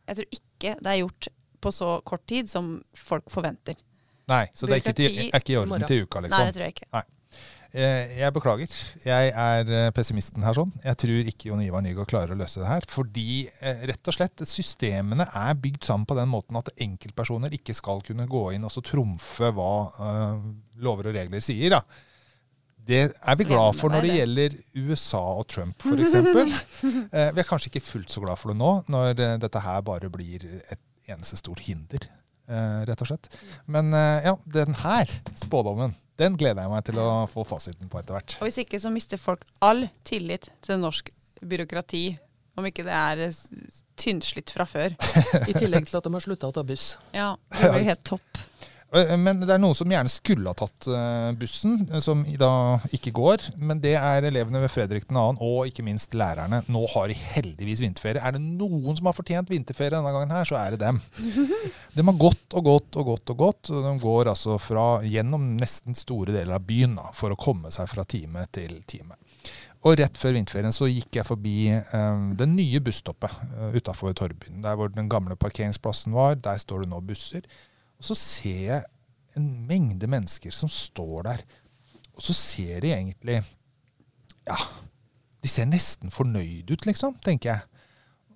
jeg 0.08 0.18
tror 0.20 0.28
ikke 0.36 0.76
det 0.82 0.90
er 0.96 1.00
gjort 1.04 1.28
på 1.62 1.70
så 1.72 1.94
kort 2.04 2.24
tid 2.26 2.48
som 2.50 2.74
folk 2.98 3.28
forventer. 3.30 3.76
Nei, 4.32 4.44
så 4.56 4.68
det 4.68 4.78
er 4.78 4.84
ikke, 4.84 4.94
til, 4.98 5.18
er 5.28 5.40
ikke 5.42 5.54
i 5.54 5.58
orden 5.60 5.88
til 5.88 6.06
uka, 6.06 6.22
liksom. 6.24 6.38
Nei, 6.38 6.46
det 6.48 6.56
tror 6.56 6.66
jeg 6.66 6.76
ikke. 6.76 6.88
Nei. 6.98 7.08
Jeg 7.72 8.28
beklager. 8.36 8.72
Jeg 9.00 9.28
er 9.32 9.70
eh, 9.72 9.90
pessimisten 9.96 10.44
her. 10.44 10.58
sånn. 10.58 10.74
Jeg 10.84 10.98
tror 11.00 11.28
ikke 11.30 11.48
Jon 11.48 11.62
Ivar 11.64 11.80
Nygaard 11.80 12.10
klarer 12.10 12.34
å 12.34 12.36
løse 12.36 12.60
det 12.60 12.68
her. 12.68 12.84
Fordi 12.92 13.46
eh, 13.48 13.86
rett 13.88 14.10
og 14.12 14.16
slett 14.18 14.44
systemene 14.44 15.24
er 15.24 15.56
bygd 15.56 15.88
sammen 15.88 16.04
på 16.04 16.18
den 16.18 16.28
måten 16.28 16.58
at 16.60 16.68
enkeltpersoner 16.76 17.56
ikke 17.56 17.72
skal 17.78 18.04
kunne 18.04 18.28
gå 18.28 18.50
inn 18.52 18.68
og 18.68 18.74
så 18.74 18.84
trumfe 18.84 19.48
hva 19.56 19.72
uh, 19.96 20.44
lover 20.84 21.08
og 21.08 21.16
regler 21.16 21.40
sier. 21.40 21.78
da. 21.78 21.80
Det 22.82 23.02
er 23.14 23.36
vi 23.38 23.46
glad 23.46 23.76
for 23.78 23.94
når 23.94 24.06
det 24.06 24.14
gjelder 24.16 24.56
USA 24.82 25.20
og 25.38 25.46
Trump 25.50 25.84
f.eks. 25.86 26.16
Eh, 27.12 27.28
vi 27.34 27.42
er 27.42 27.46
kanskje 27.46 27.70
ikke 27.70 27.84
fullt 27.84 28.10
så 28.10 28.22
glad 28.24 28.40
for 28.40 28.52
det 28.52 28.58
nå, 28.58 28.70
når 28.90 29.20
eh, 29.20 29.36
dette 29.42 29.60
her 29.62 29.82
bare 29.86 30.10
blir 30.10 30.46
et 30.62 30.80
eneste 31.12 31.38
stort 31.38 31.62
hinder. 31.66 32.08
Eh, 32.48 32.82
rett 32.88 33.04
og 33.04 33.10
slett. 33.12 33.30
Men 33.70 33.92
eh, 33.96 34.28
ja, 34.28 34.36
den 34.58 34.76
her 34.82 35.10
spådommen, 35.38 35.96
den 36.20 36.36
gleder 36.38 36.64
jeg 36.64 36.72
meg 36.72 36.84
til 36.86 37.00
å 37.02 37.08
få 37.30 37.44
fasiten 37.48 37.90
på 37.92 38.00
etter 38.00 38.18
hvert. 38.18 38.36
Og 38.40 38.48
hvis 38.48 38.60
ikke 38.64 38.80
så 38.82 38.92
mister 38.94 39.20
folk 39.20 39.46
all 39.64 39.86
tillit 40.08 40.50
til 40.64 40.80
norsk 40.82 41.10
byråkrati. 41.42 42.04
Om 42.52 42.66
ikke 42.68 42.84
det 42.84 42.92
er 42.92 43.20
tynnslitt 43.96 44.52
fra 44.52 44.66
før. 44.68 44.92
I 45.48 45.54
tillegg 45.56 45.88
til 45.88 45.96
at 45.98 46.04
de 46.04 46.12
har 46.12 46.24
slutta 46.24 46.50
å 46.50 46.54
ta 46.54 46.64
buss. 46.66 46.96
Ja, 47.16 47.32
det 47.56 47.70
blir 47.72 47.86
helt 47.88 48.04
topp. 48.04 48.42
Eh, 48.92 49.14
Men 49.16 49.40
det 49.40 49.50
er 49.54 49.60
noen 49.62 49.76
som 49.76 49.90
gjerne 49.90 50.12
skulle 50.12 50.52
ha 50.52 50.56
tatt 50.58 50.88
eh, 50.92 51.30
bussen, 51.38 51.78
eh, 51.88 52.02
som 52.04 52.24
da 52.38 52.52
ikke 52.92 53.14
går. 53.16 53.46
Men 53.60 53.80
det 53.82 53.94
er 53.98 54.28
elevene 54.28 54.60
ved 54.64 54.72
Fredrik 54.72 55.08
2. 55.08 55.24
og 55.40 55.70
ikke 55.70 55.84
minst 55.86 56.16
lærerne. 56.18 56.62
Nå 56.72 56.84
har 56.94 57.08
de 57.08 57.16
heldigvis 57.16 57.82
vinterferie. 57.84 58.22
Er 58.22 58.36
det 58.36 58.44
noen 58.44 58.98
som 58.98 59.08
har 59.08 59.16
fortjent 59.16 59.52
vinterferie 59.52 59.96
denne 59.96 60.12
gangen 60.12 60.36
her, 60.36 60.48
så 60.48 60.60
er 60.60 60.76
det 60.76 60.82
dem. 60.84 61.00
De 61.96 62.04
har 62.04 62.20
gått 62.20 62.54
og 62.56 62.68
gått 62.68 63.00
og 63.00 63.10
gått 63.10 63.34
og 63.34 63.42
gått. 63.42 63.72
De 63.72 63.96
går 64.00 64.32
altså 64.32 64.56
fra, 64.60 64.86
gjennom 65.04 65.50
nesten 65.58 65.96
store 65.96 66.32
deler 66.34 66.56
av 66.56 66.64
byen 66.68 66.96
da, 66.96 67.10
for 67.16 67.32
å 67.32 67.40
komme 67.40 67.72
seg 67.74 67.90
fra 67.92 68.04
time 68.08 68.46
til 68.52 68.78
time. 68.88 69.16
Og 69.82 69.96
rett 69.98 70.14
før 70.18 70.36
vinterferien 70.36 70.74
så 70.74 70.86
gikk 70.86 71.18
jeg 71.18 71.26
forbi 71.26 71.56
eh, 71.74 72.20
det 72.38 72.46
nye 72.46 72.78
busstoppet 72.84 73.34
uh, 73.56 73.72
utafor 73.74 74.14
Torvbyen. 74.14 74.60
Der 74.62 74.76
hvor 74.78 74.92
den 74.94 75.10
gamle 75.10 75.34
parkeringsplassen 75.34 76.14
var. 76.14 76.36
Der 76.38 76.60
står 76.62 76.84
det 76.84 76.92
nå 76.92 77.00
busser. 77.02 77.48
Og 78.02 78.08
så 78.10 78.16
ser 78.18 78.62
jeg 78.66 78.84
en 79.38 79.48
mengde 79.68 80.08
mennesker 80.10 80.50
som 80.54 80.70
står 80.70 81.28
der. 81.28 81.44
Og 82.16 82.24
så 82.26 82.34
ser 82.36 82.82
de 82.82 82.90
egentlig 82.92 83.38
Ja, 84.42 84.58
de 85.42 85.48
ser 85.48 85.68
nesten 85.70 86.10
fornøyd 86.10 86.70
ut, 86.70 86.86
liksom, 86.86 87.14
tenker 87.22 87.52
jeg. 87.52 87.62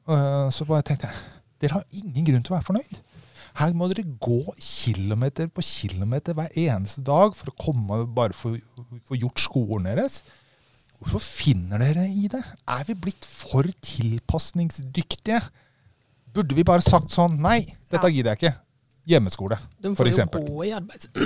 Eh, 0.07 0.47
så 0.55 0.67
bare 0.69 0.87
tenkte 0.87 1.11
jeg 1.11 1.35
Dere 1.61 1.81
har 1.81 1.87
ingen 1.91 2.29
grunn 2.29 2.45
til 2.45 2.53
å 2.53 2.59
være 2.59 2.69
fornøyd. 2.69 2.99
Her 3.57 3.73
må 3.75 3.89
dere 3.89 4.05
gå 4.21 4.43
kilometer 4.61 5.49
på 5.49 5.65
kilometer 5.65 6.37
hver 6.37 6.53
eneste 6.53 7.01
dag 7.03 7.33
for 7.35 7.49
å 7.49 7.57
komme 7.57 8.03
bare 8.15 8.37
få 8.37 8.53
få 9.09 9.17
gjort 9.17 9.41
skolen 9.41 9.89
deres. 9.89 10.21
Hvorfor 11.01 11.25
finner 11.25 11.81
dere 11.81 12.05
i 12.13 12.29
det? 12.33 12.43
Er 12.69 12.85
vi 12.89 12.99
blitt 13.07 13.25
for 13.25 13.65
tilpasningsdyktige? 13.89 15.41
Burde 16.37 16.57
vi 16.57 16.69
bare 16.69 16.85
sagt 16.85 17.13
sånn 17.17 17.41
Nei, 17.41 17.63
dette 17.93 18.13
gidder 18.13 18.37
jeg 18.37 18.43
ikke. 18.43 18.55
Hjemmeskole, 19.07 19.59
De 19.81 19.95
får 19.97 20.13
jo 20.13 20.27
gå 20.49 20.65
i 20.67 20.73
arbeids... 20.77 21.09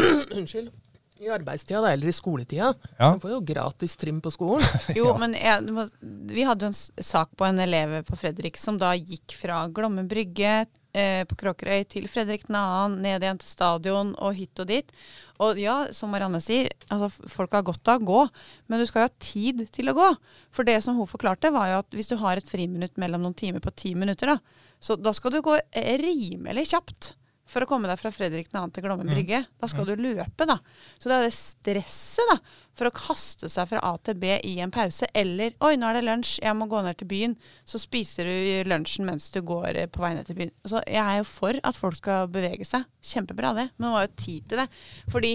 I 1.20 1.28
arbeidstida, 1.28 1.82
da, 1.84 1.90
eller 1.92 2.08
i 2.08 2.12
skoletida. 2.16 2.70
Ja. 2.96 3.10
De 3.12 3.20
får 3.20 3.30
jo 3.34 3.40
gratis 3.44 3.92
trim 4.00 4.22
på 4.24 4.30
skolen. 4.32 4.64
Jo, 4.96 5.10
Ja. 5.10 5.16
men 5.20 5.34
jeg, 5.36 5.88
vi 6.32 6.46
hadde 6.48 6.64
jo 6.64 6.70
en 6.72 7.04
sak 7.04 7.34
på 7.36 7.44
en 7.44 7.60
elev 7.60 7.98
på 8.08 8.16
Fredrik 8.16 8.56
som 8.56 8.78
da 8.80 8.94
gikk 8.96 9.34
fra 9.36 9.66
Glomme 9.68 10.06
brygge 10.08 10.54
eh, 10.96 11.26
på 11.28 11.36
Kråkerøy 11.42 11.84
til 11.92 12.08
Fredrik 12.08 12.46
2., 12.48 12.62
ned 13.04 13.20
igjen 13.20 13.40
til 13.42 13.52
stadion 13.52 14.14
og 14.16 14.32
hit 14.38 14.64
og 14.64 14.70
dit. 14.72 14.96
Og 15.44 15.60
ja, 15.60 15.76
som 15.92 16.08
Marianne 16.16 16.40
sier, 16.40 16.72
altså 16.88 17.10
folk 17.28 17.52
har 17.52 17.68
godt 17.68 17.92
av 17.92 18.00
å 18.00 18.08
gå, 18.14 18.24
men 18.72 18.80
du 18.80 18.88
skal 18.88 19.04
jo 19.04 19.10
ha 19.10 19.16
tid 19.20 19.66
til 19.76 19.92
å 19.92 19.96
gå. 20.00 20.08
For 20.56 20.64
det 20.64 20.80
som 20.88 20.96
hun 20.96 21.10
forklarte, 21.10 21.52
var 21.52 21.68
jo 21.74 21.82
at 21.84 21.92
hvis 22.00 22.08
du 22.08 22.16
har 22.24 22.40
et 22.40 22.48
friminutt 22.48 22.96
mellom 22.96 23.28
noen 23.28 23.36
timer 23.36 23.60
på 23.60 23.76
ti 23.76 23.92
minutter, 23.92 24.38
da, 24.38 24.40
så 24.80 24.96
da 24.96 25.12
skal 25.12 25.36
du 25.36 25.42
gå 25.44 25.60
rimelig 26.00 26.70
kjapt. 26.72 27.12
For 27.50 27.64
å 27.64 27.68
komme 27.68 27.90
deg 27.90 27.98
fra 27.98 28.12
Fredrik 28.14 28.50
2. 28.52 28.62
til 28.76 28.84
Glommen 28.84 29.08
brygge. 29.10 29.40
Da 29.58 29.68
skal 29.70 29.88
du 29.88 29.96
løpe, 29.98 30.46
da. 30.46 30.60
Så 31.02 31.10
det 31.10 31.16
er 31.16 31.24
det 31.26 31.34
stresset 31.34 32.28
da, 32.30 32.36
for 32.78 32.86
å 32.86 32.94
kaste 32.94 33.50
seg 33.50 33.66
fra 33.72 33.80
A 33.82 33.96
til 34.06 34.14
B 34.22 34.36
i 34.46 34.52
en 34.62 34.70
pause. 34.70 35.08
Eller 35.18 35.56
'oi, 35.58 35.74
nå 35.76 35.88
er 35.90 35.98
det 35.98 36.04
lunsj, 36.06 36.36
jeg 36.44 36.56
må 36.56 36.68
gå 36.70 36.82
ned 36.86 36.98
til 37.00 37.08
byen'. 37.10 37.34
Så 37.66 37.80
spiser 37.82 38.30
du 38.30 38.70
lunsjen 38.70 39.08
mens 39.08 39.30
du 39.34 39.40
går 39.42 39.74
eh, 39.76 39.90
på 39.90 40.04
vei 40.04 40.14
ned 40.14 40.26
til 40.28 40.38
byen. 40.38 40.54
Så 40.64 40.82
jeg 40.86 41.02
er 41.02 41.18
jo 41.18 41.26
for 41.26 41.58
at 41.62 41.74
folk 41.74 41.98
skal 41.98 42.28
bevege 42.28 42.64
seg. 42.68 42.86
Kjempebra 43.02 43.54
det. 43.58 43.66
Men 43.78 43.88
nå 43.88 43.96
har 43.96 44.06
jo 44.06 44.14
tid 44.16 44.46
til 44.48 44.62
det. 44.62 44.68
Fordi 45.10 45.34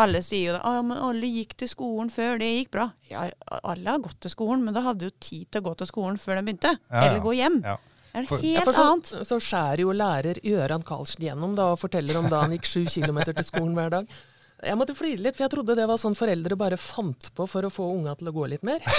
alle 0.00 0.22
sier 0.22 0.50
jo 0.50 0.56
det. 0.56 0.62
«Å, 0.64 0.82
men 0.86 0.96
alle 1.02 1.28
gikk 1.28 1.56
til 1.60 1.68
skolen 1.68 2.10
før, 2.14 2.38
det 2.40 2.48
gikk 2.48 2.72
bra. 2.76 2.88
Ja, 3.10 3.26
alle 3.60 3.90
har 3.90 4.02
gått 4.04 4.20
til 4.22 4.32
skolen, 4.32 4.62
men 4.64 4.76
da 4.76 4.84
hadde 4.86 5.10
du 5.10 5.16
tid 5.20 5.50
til 5.50 5.60
å 5.60 5.66
gå 5.68 5.76
til 5.80 5.90
skolen 5.90 6.18
før 6.20 6.38
den 6.38 6.46
begynte. 6.48 6.76
Ja, 6.88 6.94
ja. 6.94 7.08
Eller 7.08 7.24
gå 7.24 7.34
hjem. 7.36 7.60
Ja. 7.66 7.76
Det 8.12 8.20
er 8.22 8.26
For- 8.26 8.42
Ja, 8.42 8.58
helt 8.58 8.64
for 8.64 8.74
så, 9.06 9.24
så 9.24 9.38
skjærer 9.38 9.80
jo 9.84 9.92
lærer 9.94 10.40
Gøran 10.42 10.82
Karlsen 10.82 11.22
gjennom 11.22 11.54
da, 11.54 11.68
og 11.74 11.78
forteller 11.78 12.18
om 12.18 12.28
da 12.28 12.40
han 12.42 12.50
gikk 12.56 12.66
sju 12.66 12.84
kilometer 12.90 13.32
til 13.36 13.44
skolen 13.46 13.74
hver 13.78 13.90
dag. 13.90 14.06
Jeg 14.62 14.76
måtte 14.76 14.94
flire 14.98 15.22
litt, 15.24 15.36
for 15.36 15.44
jeg 15.46 15.52
trodde 15.54 15.74
det 15.78 15.86
var 15.88 15.98
sånn 16.00 16.16
foreldre 16.18 16.56
bare 16.60 16.76
fant 16.80 17.30
på 17.36 17.46
for 17.48 17.64
å 17.64 17.70
få 17.72 17.86
unga 17.94 18.12
til 18.20 18.28
å 18.28 18.34
gå 18.36 18.46
litt 18.52 18.64
mer. 18.66 18.80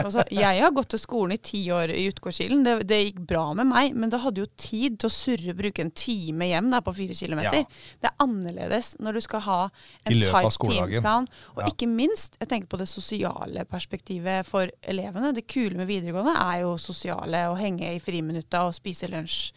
Altså, 0.00 0.22
jeg 0.32 0.62
har 0.62 0.72
gått 0.74 0.90
til 0.94 1.00
skolen 1.02 1.34
i 1.34 1.40
ti 1.44 1.60
år 1.74 1.90
i 1.92 2.06
Utgårdskilen. 2.10 2.62
Det, 2.64 2.74
det 2.88 2.98
gikk 3.00 3.18
bra 3.30 3.42
med 3.56 3.68
meg, 3.70 3.94
men 3.98 4.10
da 4.12 4.18
hadde 4.22 4.42
jo 4.42 4.48
tid 4.58 4.96
til 5.00 5.10
å 5.10 5.12
surre 5.12 5.52
og 5.52 5.58
bruke 5.60 5.84
en 5.84 5.92
time 5.94 6.48
hjem 6.50 6.70
der 6.72 6.84
på 6.86 6.94
fire 6.96 7.16
kilometer. 7.18 7.62
Ja. 7.62 7.98
Det 8.02 8.10
er 8.10 8.24
annerledes 8.24 8.92
når 9.02 9.18
du 9.18 9.22
skal 9.26 9.44
ha 9.46 9.58
en 9.66 10.14
tight 10.14 10.30
teamplan. 10.30 10.88
timeplan. 10.90 11.28
Og 11.54 11.62
Ja. 11.64 11.68
ikke 11.70 11.90
minst, 11.90 12.38
jeg 12.40 12.50
tenker 12.50 12.72
på 12.74 12.80
det 12.80 12.88
sosiale 12.90 13.66
perspektivet 13.68 14.48
for 14.48 14.70
elevene. 14.82 15.34
Det 15.36 15.46
kule 15.50 15.76
med 15.78 15.90
videregående 15.90 16.34
er 16.40 16.62
jo 16.64 16.74
sosiale, 16.80 17.46
å 17.52 17.58
henge 17.60 17.94
i 17.94 18.00
friminutta 18.02 18.64
og 18.66 18.74
spise 18.78 19.10
lunsj 19.10 19.52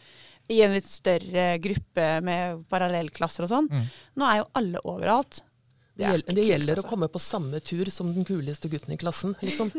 i 0.52 0.60
en 0.64 0.74
litt 0.76 0.88
større 0.88 1.54
gruppe 1.62 2.08
med 2.24 2.62
parallellklasser 2.72 3.46
og 3.46 3.52
sånn. 3.52 3.68
Mm. 3.72 3.90
Nå 4.20 4.28
er 4.28 4.40
jo 4.42 4.48
alle 4.60 4.82
overalt. 4.84 5.42
Det, 5.94 6.08
det 6.10 6.22
kult, 6.26 6.38
gjelder 6.42 6.72
å 6.72 6.80
altså. 6.80 6.90
komme 6.90 7.06
på 7.06 7.20
samme 7.22 7.60
tur 7.62 7.86
som 7.94 8.08
den 8.10 8.26
kuleste 8.26 8.66
gutten 8.68 8.96
i 8.96 8.98
klassen. 8.98 9.36
Liksom. 9.38 9.70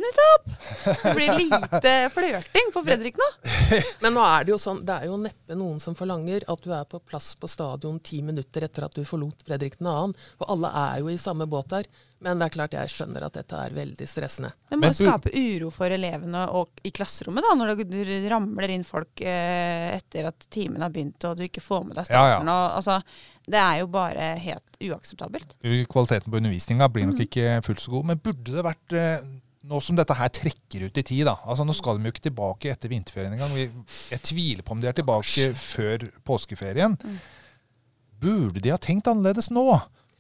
Det 1.04 1.12
blir 1.18 1.34
lite 1.42 1.92
flørting 2.14 2.72
på 2.72 2.84
Fredrik 2.86 3.20
nå. 3.20 3.28
Men 4.04 4.16
nå 4.16 4.24
er 4.24 4.46
det 4.46 4.54
jo 4.54 4.60
sånn, 4.62 4.80
det 4.88 4.96
er 4.96 5.10
jo 5.10 5.18
neppe 5.20 5.58
noen 5.60 5.82
som 5.84 5.98
forlanger 5.98 6.46
at 6.48 6.64
du 6.64 6.72
er 6.72 6.88
på 6.88 7.02
plass 7.04 7.34
på 7.36 7.50
stadion 7.52 8.00
ti 8.00 8.22
minutter 8.24 8.64
etter 8.64 8.88
at 8.88 8.96
du 8.96 9.04
forlot 9.04 9.44
Fredrik 9.44 9.76
2., 9.82 9.96
for 10.40 10.56
alle 10.56 10.72
er 10.86 11.04
jo 11.04 11.12
i 11.12 11.20
samme 11.20 11.50
båt 11.52 11.74
der. 11.74 11.92
Men 12.24 12.40
det 12.40 12.46
er 12.48 12.54
klart 12.56 12.74
jeg 12.74 12.90
skjønner 12.90 13.26
at 13.28 13.34
dette 13.36 13.58
er 13.60 13.74
veldig 13.76 14.06
stressende. 14.08 14.50
Det 14.70 14.78
må 14.80 14.86
Men 14.86 14.94
jo 14.96 15.06
skape 15.06 15.30
uro 15.36 15.70
for 15.76 15.92
elevene 15.92 16.46
og 16.56 16.80
i 16.88 16.92
klasserommet, 16.96 17.44
da, 17.44 17.52
når 17.60 17.74
det 17.76 17.86
du 17.92 18.30
ramler 18.32 18.72
inn 18.72 18.86
folk 18.88 19.22
eh, 19.22 19.98
etter 19.98 20.30
at 20.32 20.48
timen 20.50 20.82
har 20.82 20.90
begynt 20.96 21.28
og 21.28 21.36
du 21.38 21.44
ikke 21.46 21.62
får 21.62 21.84
med 21.90 22.00
deg 22.00 22.10
Ja, 22.16 22.24
ja. 22.32 22.40
Og, 22.40 22.78
altså, 22.80 23.02
det 23.46 23.60
er 23.62 23.82
jo 23.84 23.88
bare 23.94 24.30
helt 24.42 24.80
uakseptabelt. 24.82 25.58
Kvaliteten 25.92 26.32
på 26.32 26.40
undervisninga 26.40 26.88
blir 26.90 27.06
Mm. 27.06 27.12
nok 27.14 27.26
ikke 27.28 27.62
fullt 27.68 27.84
så 27.84 27.92
god. 27.92 28.06
Men 28.06 28.18
burde 28.24 28.56
det 28.56 28.64
vært 28.64 28.94
eh, 28.96 29.20
Nå 29.66 29.80
som 29.82 29.96
dette 29.98 30.14
her 30.14 30.30
trekker 30.30 30.84
ut 30.86 30.98
i 30.98 31.02
tid, 31.02 31.24
da. 31.26 31.40
Altså 31.42 31.64
Nå 31.66 31.74
skal 31.74 31.98
de 31.98 32.06
jo 32.06 32.12
ikke 32.14 32.28
tilbake 32.30 32.70
etter 32.70 32.88
vinterferien 32.92 33.34
engang. 33.34 33.50
Jeg 34.12 34.22
tviler 34.22 34.62
på 34.62 34.76
om 34.76 34.82
de 34.82 34.88
er 34.92 34.94
tilbake 34.94 35.48
før 35.58 36.04
påskeferien. 36.24 36.94
Mm. 37.02 37.16
Burde 38.22 38.62
de 38.62 38.70
ha 38.70 38.78
tenkt 38.78 39.08
annerledes 39.10 39.50
nå? 39.50 39.64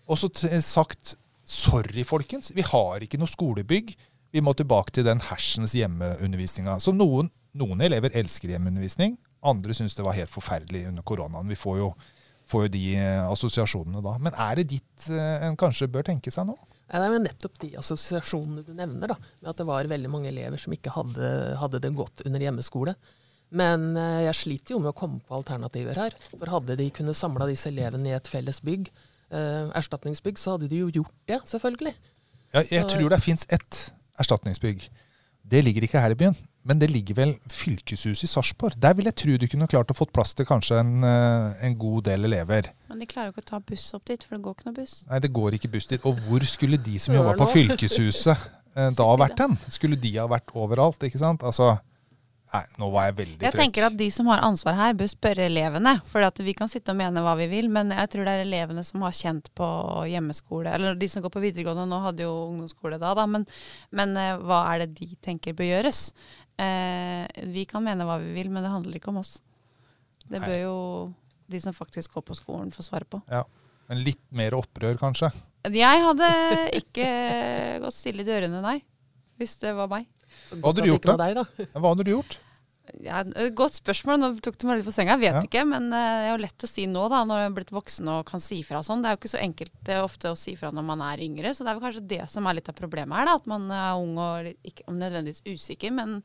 Og 0.10 0.18
så 0.18 0.30
sagt 0.66 1.14
sorry, 1.46 2.04
folkens. 2.08 2.52
Vi 2.56 2.66
har 2.66 3.06
ikke 3.06 3.20
noe 3.22 3.32
skolebygg. 3.32 3.96
Vi 4.36 4.44
må 4.44 4.52
tilbake 4.58 4.92
til 4.96 5.06
den 5.08 5.22
hersens 5.24 5.76
hjemmeundervisninga. 5.78 6.80
Så 6.84 6.92
noen, 6.96 7.30
noen 7.56 7.86
elever 7.86 8.16
elsker 8.18 8.52
hjemmeundervisning. 8.52 9.16
Andre 9.46 9.76
syns 9.78 9.96
det 9.96 10.04
var 10.06 10.18
helt 10.18 10.34
forferdelig 10.34 10.88
under 10.90 11.06
koronaen. 11.08 11.48
Vi 11.48 11.58
får 11.60 11.78
jo, 11.80 11.92
får 12.50 12.66
jo 12.66 12.72
de 12.74 12.86
eh, 12.98 13.22
assosiasjonene 13.30 14.02
da. 14.04 14.18
Men 14.20 14.36
er 14.48 14.60
det 14.60 14.72
dit 14.74 15.10
eh, 15.14 15.46
en 15.48 15.56
kanskje 15.60 15.88
bør 15.94 16.08
tenke 16.08 16.34
seg 16.34 16.50
nå? 16.50 16.58
Det 16.86 17.00
er 17.02 17.14
jo 17.14 17.22
nettopp 17.22 17.62
de 17.62 17.72
assosiasjonene 17.82 18.66
du 18.66 18.74
nevner, 18.78 19.14
da, 19.14 19.18
med 19.42 19.52
at 19.54 19.62
det 19.62 19.70
var 19.70 19.88
veldig 19.90 20.12
mange 20.12 20.30
elever 20.30 20.62
som 20.62 20.74
ikke 20.76 20.94
hadde, 20.94 21.30
hadde 21.62 21.82
det 21.82 21.96
godt 21.98 22.26
under 22.28 22.44
hjemmeskole. 22.44 22.94
Men 23.56 23.92
eh, 23.96 24.26
jeg 24.28 24.40
sliter 24.42 24.76
jo 24.76 24.82
med 24.84 24.92
å 24.92 24.98
komme 24.98 25.22
på 25.24 25.38
alternativer 25.38 25.98
her. 26.02 26.16
For 26.34 26.52
hadde 26.52 26.78
de 26.82 26.90
kunnet 26.94 27.18
samla 27.18 27.48
disse 27.50 27.70
elevene 27.72 28.12
i 28.12 28.18
et 28.18 28.30
felles 28.30 28.62
bygg, 28.66 28.90
eh, 29.32 29.70
erstatningsbygg, 29.76 30.38
så 30.38 30.52
hadde 30.58 30.70
de 30.70 30.78
jo 30.84 30.90
gjort 31.02 31.14
det, 31.28 31.42
selvfølgelig. 31.46 31.94
Ja, 32.54 32.62
jeg 32.72 32.82
Så- 32.84 32.90
tror 32.98 33.10
det 33.10 33.22
fins 33.24 33.46
ett 33.50 33.92
erstatningsbygg. 34.20 34.90
Det 35.48 35.64
ligger 35.64 35.82
ikke 35.84 36.00
her 36.02 36.10
i 36.12 36.16
byen, 36.18 36.36
men 36.64 36.80
det 36.80 36.90
ligger 36.90 37.14
vel 37.16 37.36
fylkeshuset 37.50 38.24
i 38.24 38.28
Sarpsborg. 38.28 38.74
Der 38.82 38.94
vil 38.94 39.06
jeg 39.06 39.16
tro 39.16 39.38
du 39.38 39.48
kunne 39.48 39.68
klart 39.68 39.92
å 39.92 39.94
fått 39.98 40.12
plass 40.14 40.34
til 40.34 40.46
kanskje 40.46 40.80
en, 40.80 41.04
eh, 41.04 41.54
en 41.68 41.76
god 41.78 42.04
del 42.06 42.26
elever. 42.26 42.72
Men 42.90 43.00
de 43.00 43.06
klarer 43.06 43.28
jo 43.28 43.34
ikke 43.34 43.46
å 43.46 43.50
ta 43.52 43.60
buss 43.60 43.94
opp 43.94 44.06
dit, 44.06 44.24
for 44.24 44.36
det 44.38 44.44
går 44.44 44.56
ikke 44.56 44.66
noe 44.66 44.74
buss. 44.74 45.06
Nei, 45.10 45.20
det 45.20 45.34
går 45.34 45.52
ikke 45.54 45.72
buss 45.72 45.86
dit. 45.88 46.02
Og 46.06 46.18
hvor 46.26 46.40
skulle 46.46 46.78
de 46.82 46.98
som 46.98 47.14
jobba 47.14 47.36
på 47.38 47.48
fylkeshuset 47.54 48.38
eh, 48.76 48.90
da 48.90 49.04
ha 49.04 49.16
vært 49.18 49.38
hen? 49.40 49.58
Skulle 49.70 49.96
de 50.02 50.16
ha 50.18 50.28
vært 50.28 50.48
overalt, 50.56 51.00
ikke 51.00 51.20
sant? 51.20 51.42
Altså 51.44 51.80
Nei, 52.54 52.62
nå 52.80 52.88
var 52.94 53.08
jeg 53.10 53.16
veldig 53.18 53.44
Jeg 53.44 53.58
tenker 53.58 53.88
at 53.88 53.96
de 53.98 54.08
som 54.14 54.30
har 54.32 54.44
ansvar 54.46 54.78
her, 54.78 54.94
bør 54.98 55.10
spørre 55.12 55.48
elevene. 55.50 55.96
For 56.12 56.24
at 56.24 56.38
vi 56.46 56.54
kan 56.56 56.70
sitte 56.72 56.94
og 56.94 57.00
mene 57.00 57.24
hva 57.26 57.34
vi 57.40 57.50
vil, 57.52 57.68
men 57.74 57.92
jeg 57.96 58.12
tror 58.14 58.28
det 58.28 58.36
er 58.36 58.46
elevene 58.46 58.84
som 58.86 59.04
har 59.04 59.16
kjent 59.18 59.50
på 59.58 59.68
hjemmeskole. 60.12 60.72
Eller 60.72 60.96
de 61.00 61.10
som 61.12 61.26
går 61.26 61.34
på 61.34 61.44
videregående, 61.44 61.88
nå 61.90 62.00
hadde 62.06 62.28
jo 62.28 62.36
ungdomsskole 62.52 63.00
da, 63.02 63.16
da. 63.18 63.26
Men, 63.28 63.48
men 63.96 64.16
eh, 64.22 64.38
hva 64.46 64.62
er 64.72 64.86
det 64.86 64.94
de 65.02 65.10
tenker 65.26 65.58
bør 65.58 65.72
gjøres? 65.74 66.06
Eh, 66.62 67.26
vi 67.52 67.66
kan 67.68 67.84
mene 67.84 68.08
hva 68.08 68.20
vi 68.24 68.32
vil, 68.38 68.54
men 68.54 68.64
det 68.64 68.72
handler 68.72 69.02
ikke 69.02 69.12
om 69.12 69.20
oss. 69.26 69.38
Det 70.26 70.40
Nei. 70.40 70.48
bør 70.48 70.60
jo 70.62 70.78
de 71.52 71.62
som 71.62 71.76
faktisk 71.76 72.16
går 72.16 72.26
på 72.30 72.38
skolen, 72.38 72.72
få 72.74 72.86
svare 72.86 73.08
på. 73.10 73.22
Ja, 73.30 73.44
Men 73.90 74.00
litt 74.02 74.24
mer 74.34 74.56
opprør, 74.58 74.96
kanskje? 74.98 75.30
Jeg 75.70 76.02
hadde 76.02 76.30
ikke 76.80 77.06
gått 77.84 77.94
stille 77.94 78.24
i 78.24 78.26
dørene, 78.26 78.62
nei. 78.64 78.80
Hvis 79.38 79.60
det 79.62 79.76
var 79.78 79.90
meg. 79.92 80.08
Hva 80.56 80.68
hadde 80.72 80.82
du 80.84 80.90
gjort 80.94 81.06
ikke 81.08 81.18
Deg, 81.22 81.36
da. 81.40 81.70
Hva 81.80 81.90
hadde 81.94 82.04
du 82.08 82.12
gjort? 82.16 82.38
Ja, 83.02 83.24
godt 83.58 83.80
spørsmål. 83.80 84.20
Nå 84.22 84.28
tok 84.46 84.60
du 84.62 84.68
meg 84.70 84.78
litt 84.78 84.86
på 84.86 84.92
senga. 84.94 85.16
Jeg 85.18 85.24
vet 85.24 85.34
Ja. 85.34 85.42
ikke. 85.48 85.64
Men 85.68 85.88
eh, 85.90 86.04
det 86.22 86.28
er 86.28 86.32
jo 86.36 86.42
lett 86.44 86.66
å 86.66 86.70
si 86.70 86.84
nå, 86.86 87.08
da, 87.10 87.24
når 87.26 87.40
jeg 87.42 87.50
er 87.50 87.56
blitt 87.58 87.72
voksen 87.74 88.12
og 88.14 88.26
kan 88.30 88.40
si 88.40 88.60
fra 88.64 88.84
sånn. 88.86 89.02
Det 89.02 89.10
er 89.10 89.16
jo 89.16 89.20
ikke 89.24 89.32
så 89.34 89.42
enkelt 89.42 89.90
er 89.90 90.04
ofte 90.06 90.30
å 90.30 90.38
si 90.38 90.54
fra 90.56 90.70
når 90.72 90.86
man 90.86 91.02
er 91.02 91.24
yngre. 91.26 91.50
Så 91.58 91.66
det 91.66 91.72
er 91.74 91.80
vel 91.80 91.86
kanskje 91.88 92.06
det 92.14 92.22
som 92.30 92.46
er 92.46 92.60
litt 92.60 92.70
av 92.70 92.78
problemet 92.78 93.18
her. 93.18 93.26
da, 93.26 93.36
At 93.42 93.48
man 93.50 93.66
er 93.74 93.98
ung 93.98 94.14
og 94.22 94.52
ikke 94.64 94.86
om 94.88 95.00
nødvendigvis 95.02 95.42
usikker, 95.50 95.92
men 95.98 96.20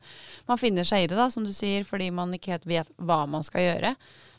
man 0.47 0.61
finner 0.61 0.85
seg 0.87 1.07
i 1.07 1.09
det, 1.09 1.17
da, 1.17 1.29
som 1.33 1.43
du 1.43 1.51
sier, 1.51 1.83
fordi 1.83 2.11
man 2.13 2.31
ikke 2.37 2.53
helt 2.53 2.69
vet 2.69 2.93
hva 3.01 3.23
man 3.27 3.43
skal 3.47 3.65
gjøre. 3.65 3.95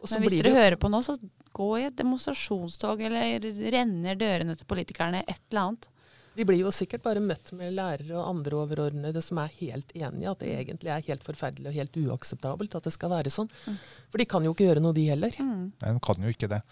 Men 0.07 0.23
hvis 0.23 0.39
dere 0.39 0.47
det 0.51 0.55
hører 0.61 0.79
på 0.79 0.89
nå, 0.95 1.03
så 1.03 1.19
gå 1.53 1.69
i 1.83 1.89
et 1.91 1.99
demonstrasjonstog 1.99 3.03
eller 3.03 3.43
renner 3.75 4.15
dørene 4.17 4.55
til 4.57 4.67
politikerne, 4.71 5.25
et 5.27 5.43
eller 5.51 5.67
annet. 5.67 5.89
De 6.37 6.47
blir 6.49 6.63
jo 6.63 6.71
sikkert 6.73 7.03
bare 7.05 7.21
møtt 7.21 7.51
med 7.57 7.75
lærere 7.77 8.15
og 8.17 8.31
andre 8.31 8.63
overordnede 8.63 9.21
som 9.25 9.41
er 9.43 9.53
helt 9.59 9.93
enige 9.93 10.31
at 10.31 10.41
det 10.41 10.55
egentlig 10.55 10.93
er 10.95 11.05
helt 11.11 11.27
forferdelig 11.27 11.69
og 11.69 11.77
helt 11.77 11.99
uakseptabelt 12.05 12.77
at 12.79 12.89
det 12.89 12.95
skal 12.95 13.13
være 13.13 13.33
sånn. 13.33 13.51
For 14.09 14.23
de 14.23 14.29
kan 14.29 14.47
jo 14.47 14.55
ikke 14.55 14.71
gjøre 14.71 14.85
noe, 14.85 14.97
de 14.97 15.05
heller. 15.11 15.37
Mm. 15.37 15.67
Nei, 15.77 15.93
de 15.93 16.05
kan 16.09 16.25
jo 16.25 16.33
ikke 16.33 16.49
det. 16.55 16.63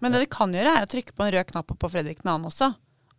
Men 0.00 0.14
det 0.14 0.22
de 0.22 0.30
kan 0.32 0.54
gjøre, 0.54 0.76
er 0.78 0.86
å 0.86 0.90
trykke 0.90 1.16
på 1.16 1.26
en 1.26 1.34
rød 1.34 1.50
knapp 1.50 1.74
på 1.74 1.90
Fredrik 1.92 2.22
2. 2.22 2.36
også. 2.52 2.70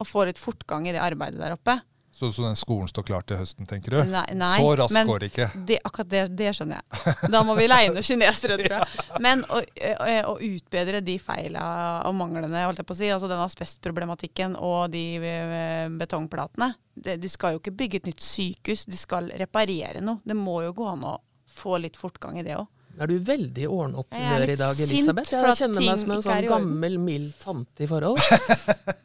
Og 0.02 0.08
få 0.10 0.26
litt 0.26 0.40
fortgang 0.42 0.88
i 0.88 0.96
det 0.96 1.04
arbeidet 1.04 1.42
der 1.42 1.54
oppe. 1.54 1.78
Så, 2.22 2.28
så 2.36 2.44
den 2.46 2.58
skolen 2.60 2.86
står 2.86 3.06
klar 3.08 3.24
til 3.26 3.40
høsten, 3.40 3.66
tenker 3.66 3.96
du? 3.96 4.00
Nei, 4.06 4.22
nei, 4.38 4.52
så 4.62 4.76
raskt 4.78 4.94
men- 4.94 5.08
går 5.10 5.24
det 5.24 5.30
ikke. 5.32 5.48
Det, 5.72 5.80
akkurat 5.90 6.10
det, 6.12 6.20
det 6.38 6.52
skjønner 6.54 6.78
jeg. 6.78 7.16
Da 7.34 7.40
må 7.48 7.56
vi 7.58 7.66
leie 7.66 7.90
noen 7.90 8.06
kinesere, 8.06 8.60
tror 8.62 8.76
jeg. 8.76 9.06
Men 9.26 9.42
å, 9.50 9.58
å, 9.58 10.12
å 10.30 10.36
utbedre 10.46 11.02
de 11.02 11.16
feila 11.18 11.64
og 12.06 12.14
manglene, 12.20 12.62
holdt 12.68 12.84
jeg 12.84 12.90
på 12.92 12.94
å 12.94 13.00
si, 13.00 13.10
altså 13.10 13.30
den 13.32 13.42
asbestproblematikken 13.42 14.54
og 14.60 14.92
de 14.94 15.04
eh, 15.18 15.88
betongplatene 15.98 16.76
det, 16.94 17.18
De 17.24 17.32
skal 17.32 17.56
jo 17.56 17.64
ikke 17.64 17.74
bygge 17.82 18.04
et 18.04 18.12
nytt 18.12 18.22
sykehus, 18.22 18.86
de 18.86 19.02
skal 19.02 19.34
reparere 19.42 20.06
noe. 20.06 20.22
Det 20.22 20.38
må 20.38 20.60
jo 20.68 20.76
gå 20.78 20.92
an 20.94 21.08
å 21.10 21.16
få 21.50 21.82
litt 21.82 21.98
fortgang 21.98 22.38
i 22.38 22.46
det 22.46 22.54
òg. 22.60 22.70
Er 23.00 23.08
du 23.08 23.16
veldig 23.24 23.68
litt 23.70 24.50
i 24.52 24.56
dag, 24.60 24.80
Elisabeth? 24.84 25.32
Jeg 25.32 25.56
kjenner 25.58 25.86
meg 25.86 26.00
som 26.02 26.12
en 26.12 26.22
sånn 26.26 26.48
gammel, 26.50 26.98
mild 27.02 27.32
tante 27.42 27.86
i 27.86 27.88
forhold. 27.90 28.20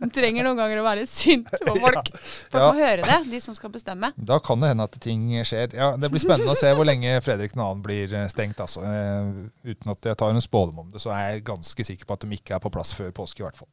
Du 0.07 0.11
trenger 0.15 0.45
noen 0.47 0.59
ganger 0.61 0.79
å 0.79 0.85
være 0.87 1.05
sint 1.11 1.49
på 1.51 1.75
folk. 1.83 2.11
Folk 2.53 2.61
Ja. 2.61 2.67
må 2.71 2.77
høre 2.79 3.03
det, 3.03 3.17
de 3.31 3.41
som 3.43 3.57
skal 3.59 3.73
bestemme. 3.75 4.13
Da 4.17 4.37
kan 4.45 4.61
det 4.63 4.69
hende 4.71 4.85
at 4.87 4.99
ting 5.03 5.25
skjer. 5.45 5.73
Ja, 5.75 5.89
Det 5.99 6.11
blir 6.13 6.23
spennende 6.23 6.53
å 6.55 6.59
se 6.59 6.71
hvor 6.79 6.87
lenge 6.87 7.17
Fredrik 7.25 7.55
2. 7.57 7.67
blir 7.83 8.15
eh, 8.15 8.29
stengt. 8.31 8.61
Altså. 8.63 8.85
Eh, 8.87 9.73
uten 9.73 9.91
at 9.97 10.11
jeg 10.13 10.19
tar 10.21 10.31
en 10.37 10.45
spådom 10.45 10.79
om 10.85 10.93
det, 10.95 11.03
så 11.03 11.11
er 11.17 11.33
jeg 11.35 11.47
ganske 11.49 11.89
sikker 11.91 12.07
på 12.07 12.15
at 12.19 12.27
de 12.29 12.39
ikke 12.39 12.55
er 12.59 12.63
på 12.63 12.71
plass 12.77 12.95
før 12.97 13.11
påske. 13.17 13.43
i 13.43 13.47
hvert 13.49 13.59
fall. 13.59 13.71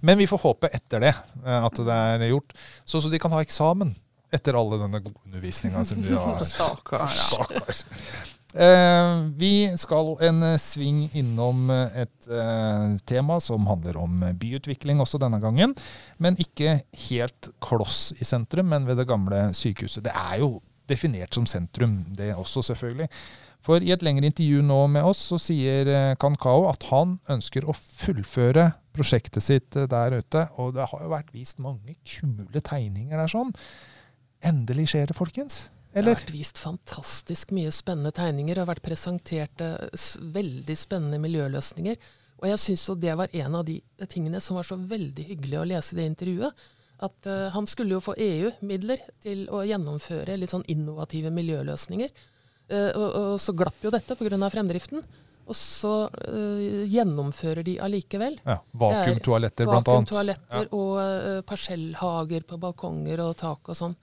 Men 0.00 0.18
vi 0.22 0.26
får 0.30 0.40
håpe 0.46 0.70
etter 0.72 1.04
det 1.04 1.12
eh, 1.14 1.60
at 1.68 1.82
det 1.84 1.98
er 2.24 2.30
gjort, 2.32 2.56
så, 2.88 3.02
så 3.04 3.12
de 3.12 3.20
kan 3.20 3.34
ha 3.36 3.42
eksamen 3.44 3.92
etter 4.34 4.56
alle 4.58 4.80
denne 4.80 4.98
gode 5.04 5.20
undervisninga 5.28 5.84
som 5.86 6.00
de 6.02 6.16
har. 6.18 6.40
Stakkar. 6.48 7.04
Eh, 8.54 9.20
vi 9.34 9.72
skal 9.78 10.12
en 10.22 10.42
eh, 10.46 10.58
sving 10.62 11.08
innom 11.18 11.70
eh, 11.74 12.04
et 12.04 12.28
tema 13.06 13.40
som 13.42 13.66
handler 13.66 13.98
om 13.98 14.22
byutvikling 14.38 15.02
også 15.02 15.18
denne 15.22 15.40
gangen. 15.42 15.74
Men 16.22 16.38
ikke 16.40 16.78
helt 17.08 17.50
kloss 17.64 18.12
i 18.20 18.26
sentrum, 18.26 18.70
men 18.70 18.86
ved 18.86 19.00
det 19.02 19.08
gamle 19.10 19.48
sykehuset. 19.56 20.04
Det 20.06 20.14
er 20.14 20.38
jo 20.44 20.60
definert 20.88 21.34
som 21.34 21.48
sentrum, 21.48 22.04
det 22.14 22.34
også 22.36 22.62
selvfølgelig. 22.70 23.10
For 23.64 23.80
i 23.80 23.94
et 23.94 24.02
lengre 24.04 24.28
intervju 24.28 24.60
nå 24.62 24.80
med 24.92 25.06
oss, 25.08 25.22
så 25.32 25.38
sier 25.40 25.88
Kankao 26.20 26.66
at 26.68 26.84
han 26.90 27.16
ønsker 27.32 27.64
å 27.64 27.72
fullføre 27.74 28.68
prosjektet 28.94 29.42
sitt 29.42 29.72
der 29.72 30.18
ute. 30.20 30.46
Og 30.60 30.74
det 30.76 30.90
har 30.90 31.06
jo 31.06 31.12
vært 31.14 31.32
vist 31.34 31.62
mange 31.64 31.96
kule 32.04 32.60
tegninger 32.60 33.16
der 33.16 33.32
sånn. 33.32 33.54
Endelig 34.44 34.90
skjer 34.92 35.08
det, 35.08 35.16
folkens. 35.16 35.64
Det 35.94 36.02
har 36.02 36.16
vært 36.16 36.32
vist 36.34 36.58
fantastisk 36.58 37.52
mye 37.54 37.70
spennende 37.72 38.10
tegninger. 38.14 38.56
Det 38.56 38.62
har 38.64 38.70
vært 38.72 38.82
presentert 38.82 39.60
eh, 39.62 40.06
veldig 40.34 40.74
spennende 40.76 41.20
miljøløsninger. 41.22 41.98
Og 42.42 42.48
jeg 42.50 42.60
syns 42.60 42.86
jo 42.88 42.96
det 42.98 43.14
var 43.16 43.30
en 43.30 43.58
av 43.60 43.66
de 43.68 43.78
tingene 44.10 44.40
som 44.42 44.58
var 44.58 44.66
så 44.66 44.76
veldig 44.76 45.28
hyggelig 45.30 45.60
å 45.60 45.66
lese 45.70 45.94
i 45.94 46.00
det 46.00 46.08
intervjuet. 46.10 46.64
At 47.04 47.28
uh, 47.30 47.48
han 47.54 47.66
skulle 47.70 47.96
jo 47.96 48.02
få 48.02 48.14
EU-midler 48.20 49.00
til 49.22 49.46
å 49.54 49.64
gjennomføre 49.66 50.36
litt 50.38 50.52
sånn 50.52 50.66
innovative 50.70 51.32
miljøløsninger. 51.34 52.10
Uh, 52.70 52.90
og, 52.90 53.06
og 53.06 53.36
så 53.42 53.54
glapp 53.56 53.82
jo 53.84 53.92
dette 53.94 54.16
pga. 54.18 54.50
fremdriften. 54.50 55.04
Og 55.44 55.56
så 55.58 55.94
uh, 56.08 56.84
gjennomfører 56.88 57.66
de 57.66 57.76
allikevel. 57.86 58.38
Ja, 58.44 58.58
Vakuumtoaletter, 58.82 59.68
blant 59.68 59.90
annet. 59.92 60.10
Vakuumtoaletter 60.10 60.70
og 60.74 60.98
eh, 61.02 61.40
parsellhager 61.46 62.46
på 62.48 62.58
balkonger 62.62 63.24
og 63.26 63.36
tak 63.40 63.72
og 63.72 63.78
sånn. 63.78 63.96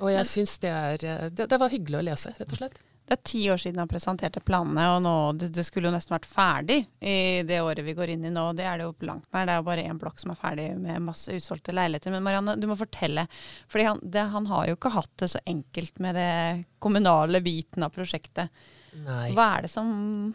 Og 0.00 0.12
jeg 0.12 0.28
syns 0.28 0.56
det 0.62 0.70
er 0.72 1.04
eh, 1.04 1.26
det, 1.32 1.48
det 1.50 1.58
var 1.60 1.72
hyggelig 1.72 2.00
å 2.00 2.06
lese, 2.10 2.32
rett 2.38 2.54
og 2.54 2.62
slett. 2.62 2.80
Det 3.10 3.16
er 3.16 3.26
ti 3.26 3.40
år 3.50 3.58
siden 3.58 3.80
han 3.82 3.90
presenterte 3.90 4.38
planene, 4.46 4.84
og 4.94 5.00
nå, 5.02 5.12
det, 5.34 5.48
det 5.56 5.64
skulle 5.66 5.88
jo 5.88 5.94
nesten 5.96 6.14
vært 6.14 6.28
ferdig 6.30 6.76
i 7.02 7.42
det 7.42 7.56
året 7.58 7.82
vi 7.82 7.94
går 7.98 8.12
inn 8.12 8.28
i 8.28 8.30
nå. 8.30 8.44
Det 8.54 8.62
er 8.70 8.78
det 8.78 8.86
jo 8.86 8.92
langt 9.08 9.26
nær. 9.34 9.48
Det 9.48 9.56
er 9.56 9.58
jo 9.58 9.64
bare 9.66 9.86
én 9.90 9.98
blokk 9.98 10.20
som 10.22 10.30
er 10.30 10.38
ferdig 10.38 10.66
med 10.78 11.02
masse 11.02 11.34
usolgte 11.34 11.74
leiligheter. 11.74 12.14
Men 12.14 12.22
Marianne, 12.22 12.54
du 12.60 12.68
må 12.70 12.76
fortelle. 12.78 13.24
For 13.66 13.82
han, 13.82 13.98
han 14.14 14.46
har 14.52 14.68
jo 14.70 14.78
ikke 14.78 14.94
hatt 14.94 15.10
det 15.24 15.30
så 15.32 15.42
enkelt 15.42 15.98
med 16.06 16.20
det 16.20 16.30
kommunale 16.78 17.42
biten 17.42 17.82
av 17.82 17.90
prosjektet. 17.96 18.62
Nei. 19.02 19.32
Hva 19.34 19.48
er 19.56 19.66
det 19.66 19.72
som 19.74 19.90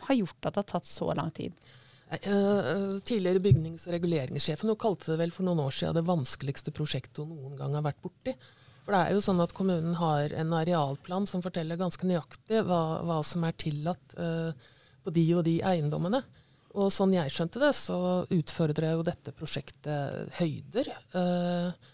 har 0.10 0.20
gjort 0.20 0.42
at 0.42 0.58
det 0.58 0.64
har 0.66 0.70
tatt 0.76 0.92
så 0.92 1.10
lang 1.16 1.32
tid? 1.36 1.56
Eh, 2.12 3.00
tidligere 3.08 3.40
bygnings- 3.40 3.88
og 3.88 3.96
reguleringssjefen 3.96 4.76
kalte 4.80 5.14
det 5.14 5.22
vel 5.24 5.34
for 5.34 5.48
noen 5.48 5.64
år 5.64 5.74
siden 5.80 5.96
det 5.98 6.06
vanskeligste 6.12 6.76
prosjektet 6.76 7.24
hun 7.24 7.34
noen 7.34 7.56
gang 7.60 7.80
har 7.80 7.88
vært 7.88 8.04
borti. 8.04 8.36
For 8.86 8.94
det 8.94 9.02
er 9.02 9.16
jo 9.16 9.24
sånn 9.26 9.42
at 9.42 9.54
kommunen 9.58 9.98
har 9.98 10.34
en 10.38 10.54
arealplan 10.54 11.26
som 11.30 11.42
forteller 11.42 11.80
ganske 11.80 12.06
nøyaktig 12.06 12.62
hva, 12.68 13.02
hva 13.02 13.20
som 13.26 13.44
er 13.48 13.58
tillatt 13.58 14.14
eh, 14.22 14.68
på 15.02 15.14
de 15.16 15.26
og 15.34 15.42
de 15.48 15.56
eiendommene. 15.66 16.22
Og 16.76 16.92
sånn 16.94 17.16
jeg 17.16 17.34
skjønte 17.34 17.62
det, 17.64 17.72
så 17.78 17.98
utfordrer 18.30 18.94
jo 18.94 19.06
dette 19.08 19.34
prosjektet 19.34 20.38
høyder. 20.38 20.92
Eh, 21.18 21.92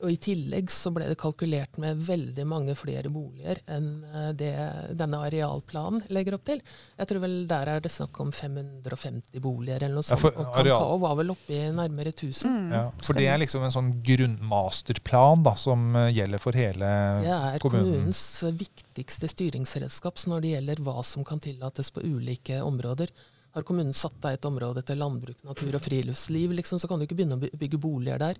og 0.00 0.12
i 0.12 0.16
tillegg 0.16 0.70
så 0.72 0.90
ble 0.94 1.06
det 1.10 1.16
kalkulert 1.20 1.76
med 1.82 1.98
veldig 2.06 2.44
mange 2.48 2.74
flere 2.78 3.10
boliger 3.12 3.60
enn 3.70 3.88
eh, 4.08 4.30
det 4.38 4.52
denne 4.96 5.20
arealplanen 5.26 6.02
legger 6.12 6.38
opp 6.38 6.46
til. 6.48 6.62
Jeg 6.96 7.10
tror 7.10 7.20
vel 7.24 7.34
der 7.50 7.68
er 7.74 7.84
det 7.84 7.92
snakk 7.92 8.16
om 8.22 8.32
550 8.32 9.42
boliger 9.44 9.84
eller 9.84 9.98
noe 10.00 10.06
Ja, 10.06 10.16
sånt. 10.16 10.22
for 10.24 10.40
og 10.40 10.54
Kampao 10.56 10.98
var 11.04 11.18
vel 11.20 11.34
oppe 11.34 11.56
i 11.56 11.60
nærmere 11.76 12.14
1000. 12.14 12.56
Ja, 12.72 12.84
for 13.04 13.18
det 13.20 13.26
er 13.28 13.42
liksom 13.42 13.66
en 13.66 13.74
sånn 13.74 13.90
grunnmasterplan 14.06 15.44
da, 15.46 15.54
som 15.60 15.90
eh, 15.96 16.12
gjelder 16.16 16.42
for 16.42 16.56
hele 16.56 16.86
kommunen? 16.86 17.26
Det 17.26 17.34
er 17.36 17.64
kommunen. 17.66 17.90
kommunens 17.90 18.22
eh, 18.48 18.56
viktigste 18.64 19.30
styringsredskap 19.34 20.24
når 20.30 20.40
det 20.44 20.54
gjelder 20.54 20.82
hva 20.86 21.04
som 21.06 21.24
kan 21.24 21.40
tillates 21.42 21.92
på 21.94 22.02
ulike 22.04 22.62
områder. 22.64 23.12
Har 23.50 23.64
kommunen 23.66 23.94
satt 23.96 24.24
av 24.24 24.36
et 24.36 24.44
område 24.46 24.82
til 24.86 25.00
landbruk, 25.00 25.40
natur 25.42 25.74
og 25.74 25.82
friluftsliv, 25.82 26.52
liksom, 26.54 26.78
så 26.78 26.86
kan 26.86 27.00
du 27.00 27.06
ikke 27.06 27.16
begynne 27.18 27.34
å 27.34 27.48
bygge 27.58 27.80
boliger 27.82 28.20
der. 28.22 28.38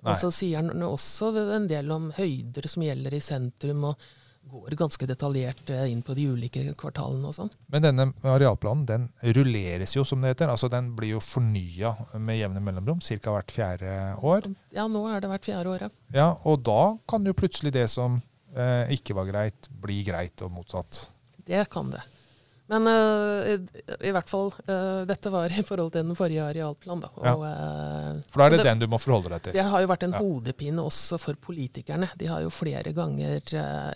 Nei. 0.00 0.14
Og 0.14 0.20
så 0.22 0.30
sier 0.32 0.62
han 0.62 0.86
også 0.86 1.34
en 1.56 1.68
del 1.68 1.90
om 1.92 2.08
høyder 2.16 2.68
som 2.70 2.84
gjelder 2.86 3.14
i 3.16 3.20
sentrum, 3.24 3.84
og 3.90 4.08
går 4.50 4.74
ganske 4.78 5.06
detaljert 5.06 5.70
eh, 5.70 5.84
inn 5.92 6.00
på 6.02 6.14
de 6.16 6.24
ulike 6.32 6.62
kvartalene 6.78 7.28
og 7.28 7.36
sånn. 7.36 7.50
Men 7.70 7.84
denne 7.84 8.06
arealplanen 8.26 8.86
den 8.88 9.04
rulleres 9.36 9.94
jo, 9.96 10.04
som 10.08 10.22
det 10.22 10.32
heter. 10.34 10.50
Altså 10.50 10.70
Den 10.72 10.92
blir 10.96 11.14
jo 11.16 11.22
fornya 11.22 11.92
med 12.18 12.40
jevne 12.40 12.62
mellomrom, 12.64 13.02
ca. 13.04 13.34
hvert 13.36 13.54
fjerde 13.54 13.98
år. 14.26 14.48
Ja, 14.74 14.88
nå 14.90 15.04
er 15.12 15.22
det 15.22 15.30
hvert 15.30 15.50
fjerde 15.50 15.74
år, 15.74 15.86
ja. 15.86 15.90
Ja, 16.16 16.28
Og 16.44 16.64
da 16.66 16.96
kan 17.08 17.26
jo 17.26 17.36
plutselig 17.36 17.74
det 17.76 17.86
som 17.92 18.18
eh, 18.56 18.90
ikke 18.96 19.16
var 19.18 19.28
greit, 19.30 19.70
bli 19.82 20.00
greit, 20.08 20.40
og 20.42 20.54
motsatt. 20.56 21.04
Det 21.46 21.66
kan 21.70 21.92
det. 21.92 22.02
Men 22.70 22.86
uh, 22.86 23.48
i, 23.50 23.54
i 24.06 24.12
hvert 24.14 24.28
fall, 24.30 24.52
uh, 24.68 25.00
dette 25.08 25.30
var 25.34 25.50
i 25.50 25.62
forhold 25.66 25.90
til 25.96 26.04
den 26.06 26.14
forrige 26.18 26.44
arealplanen. 26.46 27.02
Ja. 27.24 27.32
Eh, 27.34 28.20
For 28.30 28.38
da 28.38 28.46
er 28.46 28.50
det 28.54 28.58
det- 28.60 28.66
den 28.68 28.78
du 28.78 28.86
må 28.92 29.00
forholde 29.02 29.32
deg 29.34 29.42
til. 29.48 29.52
Det 29.58 29.64
har 29.72 29.82
jo 29.82 29.88
vært 29.90 30.04
en 30.06 30.12
Ja. 30.14 30.18
hodepine 30.22 30.84
også 30.86 31.18
for 31.18 31.34
politikerne. 31.34 32.08
De 32.16 32.26
har 32.30 32.40
jo 32.44 32.50
flere 32.54 32.92
ganger 32.94 33.40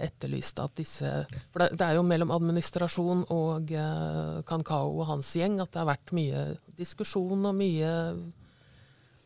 etterlyst 0.02 0.58
at 0.64 0.74
disse 0.74 1.12
For 1.52 1.60
det, 1.62 1.70
det 1.78 1.86
er 1.86 1.94
jo 1.94 2.02
mellom 2.02 2.30
administrasjon 2.34 3.24
og 3.30 3.70
Kankao 4.46 4.90
og 5.00 5.06
hans 5.06 5.30
gjeng 5.36 5.60
at 5.62 5.70
det 5.70 5.78
har 5.84 5.86
vært 5.94 6.10
mye 6.12 6.56
diskusjon 6.76 7.46
og 7.46 7.54
mye 7.54 7.92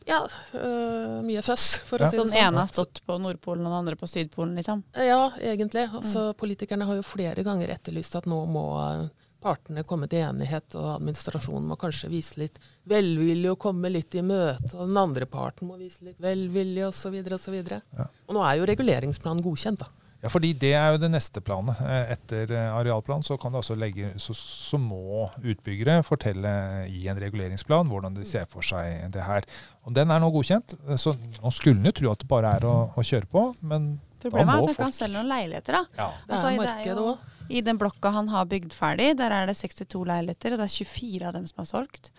ja, 0.09 0.23
øh, 0.57 1.19
mye 1.25 1.41
føss, 1.45 1.79
for 1.85 1.99
Ja. 1.99 2.07
å 2.07 2.09
si 2.09 2.17
Så 2.17 2.23
det 2.23 2.31
den 2.31 2.33
sånn. 2.33 2.47
ene 2.47 2.57
har 2.63 2.67
stått 2.67 3.01
på 3.05 3.17
Nordpolen 3.21 3.65
og 3.65 3.71
den 3.71 3.79
andre 3.81 3.95
på 3.95 4.07
Sydpolen, 4.09 4.55
liksom? 4.57 4.83
Ja, 4.95 5.31
egentlig. 5.37 5.87
Altså, 5.93 6.33
Politikerne 6.35 6.85
har 6.85 6.95
jo 6.95 7.03
flere 7.03 7.43
ganger 7.43 7.67
etterlyst 7.69 8.15
at 8.15 8.25
nå 8.25 8.39
må 8.47 9.09
partene 9.41 9.83
komme 9.87 10.07
til 10.11 10.23
enighet, 10.25 10.75
og 10.79 10.95
administrasjonen 10.97 11.69
må 11.69 11.77
kanskje 11.79 12.09
vise 12.11 12.39
litt 12.41 12.59
velvilje 12.89 13.53
og 13.53 13.59
komme 13.61 13.91
litt 13.93 14.15
i 14.19 14.23
møte, 14.25 14.73
og 14.75 14.89
den 14.89 14.99
andre 14.99 15.27
parten 15.29 15.69
må 15.69 15.77
vise 15.79 16.03
litt 16.07 16.19
velvilje 16.23 16.89
osv. 16.89 17.15
osv. 17.37 17.57
Ja. 17.71 18.09
Og 18.27 18.35
nå 18.37 18.43
er 18.45 18.59
jo 18.59 18.67
reguleringsplanen 18.69 19.43
godkjent, 19.45 19.85
da. 19.85 19.91
Ja, 20.19 20.27
fordi 20.27 20.49
det 20.59 20.73
er 20.75 20.89
jo 20.91 20.99
det 20.99 21.07
neste 21.13 21.39
planet. 21.39 21.79
Eh, 21.79 22.09
Etter 22.17 22.51
eh, 22.51 22.73
arealplan 22.75 23.23
så, 23.23 23.37
kan 23.39 23.53
du 23.53 23.61
også 23.61 23.77
legge, 23.79 24.09
så, 24.19 24.35
så 24.35 24.75
må 24.81 25.29
utbyggere 25.39 26.01
fortelle 26.03 26.51
i 26.91 27.05
en 27.07 27.21
reguleringsplan 27.23 27.87
hvordan 27.87 28.17
de 28.17 28.27
ser 28.27 28.43
for 28.51 28.65
seg 28.67 29.05
det 29.15 29.23
her. 29.23 29.47
Og 29.87 29.95
Den 29.95 30.11
er 30.11 30.19
nå 30.19 30.27
godkjent, 30.35 30.75
eh, 30.89 30.99
så 30.99 31.15
nå 31.15 31.53
skulle 31.55 31.79
en 31.79 31.87
jo 31.87 31.95
tro 32.01 32.11
at 32.11 32.25
det 32.25 32.31
bare 32.35 32.51
er 32.59 32.67
å, 32.67 32.75
å 32.99 33.05
kjøre 33.05 33.31
på, 33.31 33.45
men 33.63 33.93
Problemet 34.19 34.51
er 34.51 34.59
må 34.59 34.67
at 34.67 34.75
han 34.75 34.89
kan 34.89 34.95
selge 34.97 35.15
noen 35.15 35.31
leiligheter, 35.31 35.79
da. 35.79 35.85
ja. 35.95 36.09
Det 36.27 36.35
Altså, 36.35 36.41
er 36.43 36.49
altså, 36.51 36.63
markedet 36.65 36.95
marked 36.97 37.05
òg. 37.07 37.38
I 37.49 37.61
den 37.65 37.77
blokka 37.81 38.11
han 38.13 38.27
har 38.29 38.45
bygd 38.45 38.73
ferdig, 38.77 39.15
der 39.17 39.31
er 39.33 39.47
det 39.49 39.55
62 39.57 40.03
leiligheter, 40.05 40.53
og 40.53 40.59
det 40.61 40.67
er 40.69 40.75
24 40.85 41.27
av 41.27 41.33
dem 41.33 41.47
som 41.49 41.63
er 41.63 41.69
solgt. 41.69 42.11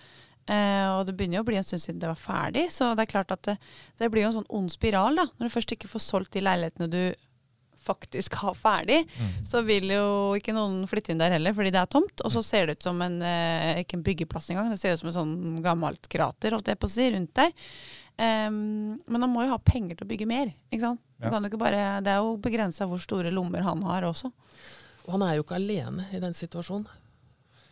Eh, 0.51 0.87
og 0.99 1.07
det 1.07 1.14
begynner 1.16 1.38
jo 1.38 1.43
å 1.45 1.47
bli 1.47 1.57
en 1.61 1.66
stund 1.66 1.83
siden 1.85 2.01
det 2.03 2.09
var 2.11 2.19
ferdig, 2.19 2.64
så 2.75 2.95
det 2.99 3.05
er 3.05 3.12
klart 3.12 3.31
at 3.31 3.43
det, 3.47 3.59
det 4.01 4.09
blir 4.11 4.25
jo 4.25 4.29
en 4.33 4.38
sånn 4.40 4.49
ond 4.59 4.73
spiral, 4.73 5.14
da. 5.21 5.27
Når 5.38 5.47
du 5.47 5.55
først 5.55 5.75
ikke 5.77 5.90
får 5.93 6.03
solgt 6.03 6.33
de 6.35 6.43
leilighetene 6.43 6.90
du 6.90 7.03
faktisk 7.81 8.35
har 8.43 8.55
ferdig, 8.59 9.07
Mm. 9.16 9.45
så 9.47 9.62
vil 9.64 9.87
jo 9.88 10.35
ikke 10.37 10.53
noen 10.53 10.83
flytte 10.90 11.12
inn 11.14 11.19
der 11.23 11.31
heller, 11.33 11.55
fordi 11.57 11.71
det 11.73 11.81
er 11.81 11.87
tomt. 11.87 12.21
Og 12.27 12.31
så 12.35 12.43
ser 12.45 12.66
det 12.66 12.77
ut 12.79 12.83
som 12.83 13.01
en 13.03 13.23
eh, 13.23 13.81
ikke 13.85 13.97
en 13.97 14.03
byggeplass 14.05 14.51
engang, 14.51 14.69
det 14.71 14.81
ser 14.83 14.93
ut 14.93 15.01
som 15.01 15.09
en 15.09 15.16
sånn 15.21 15.62
gammelt 15.64 16.09
krater, 16.12 16.53
holdt 16.53 16.66
jeg 16.69 16.79
på 16.83 16.90
å 16.90 16.93
si, 16.93 17.07
rundt 17.14 17.33
der. 17.35 17.55
Um, 18.21 18.99
men 19.09 19.23
han 19.25 19.31
må 19.33 19.47
jo 19.47 19.55
ha 19.55 19.59
penger 19.64 19.97
til 19.97 20.05
å 20.05 20.11
bygge 20.11 20.27
mer. 20.29 20.51
ikke 20.71 20.81
sant? 20.83 21.01
Du 21.19 21.25
Ja. 21.27 21.31
kan 21.31 21.43
jo 21.43 21.49
ikke 21.49 21.59
bare, 21.62 22.03
det 22.03 22.09
er 22.12 22.21
jo 22.21 22.37
begrensa 22.37 22.85
hvor 22.87 23.01
store 23.01 23.31
lommer 23.33 23.62
han 23.62 23.81
har 23.83 24.03
også. 24.03 24.31
Og 25.06 25.14
han 25.16 25.22
er 25.26 25.36
jo 25.38 25.44
ikke 25.46 25.56
alene 25.58 26.06
i 26.14 26.20
den 26.22 26.34
situasjonen. 26.36 26.86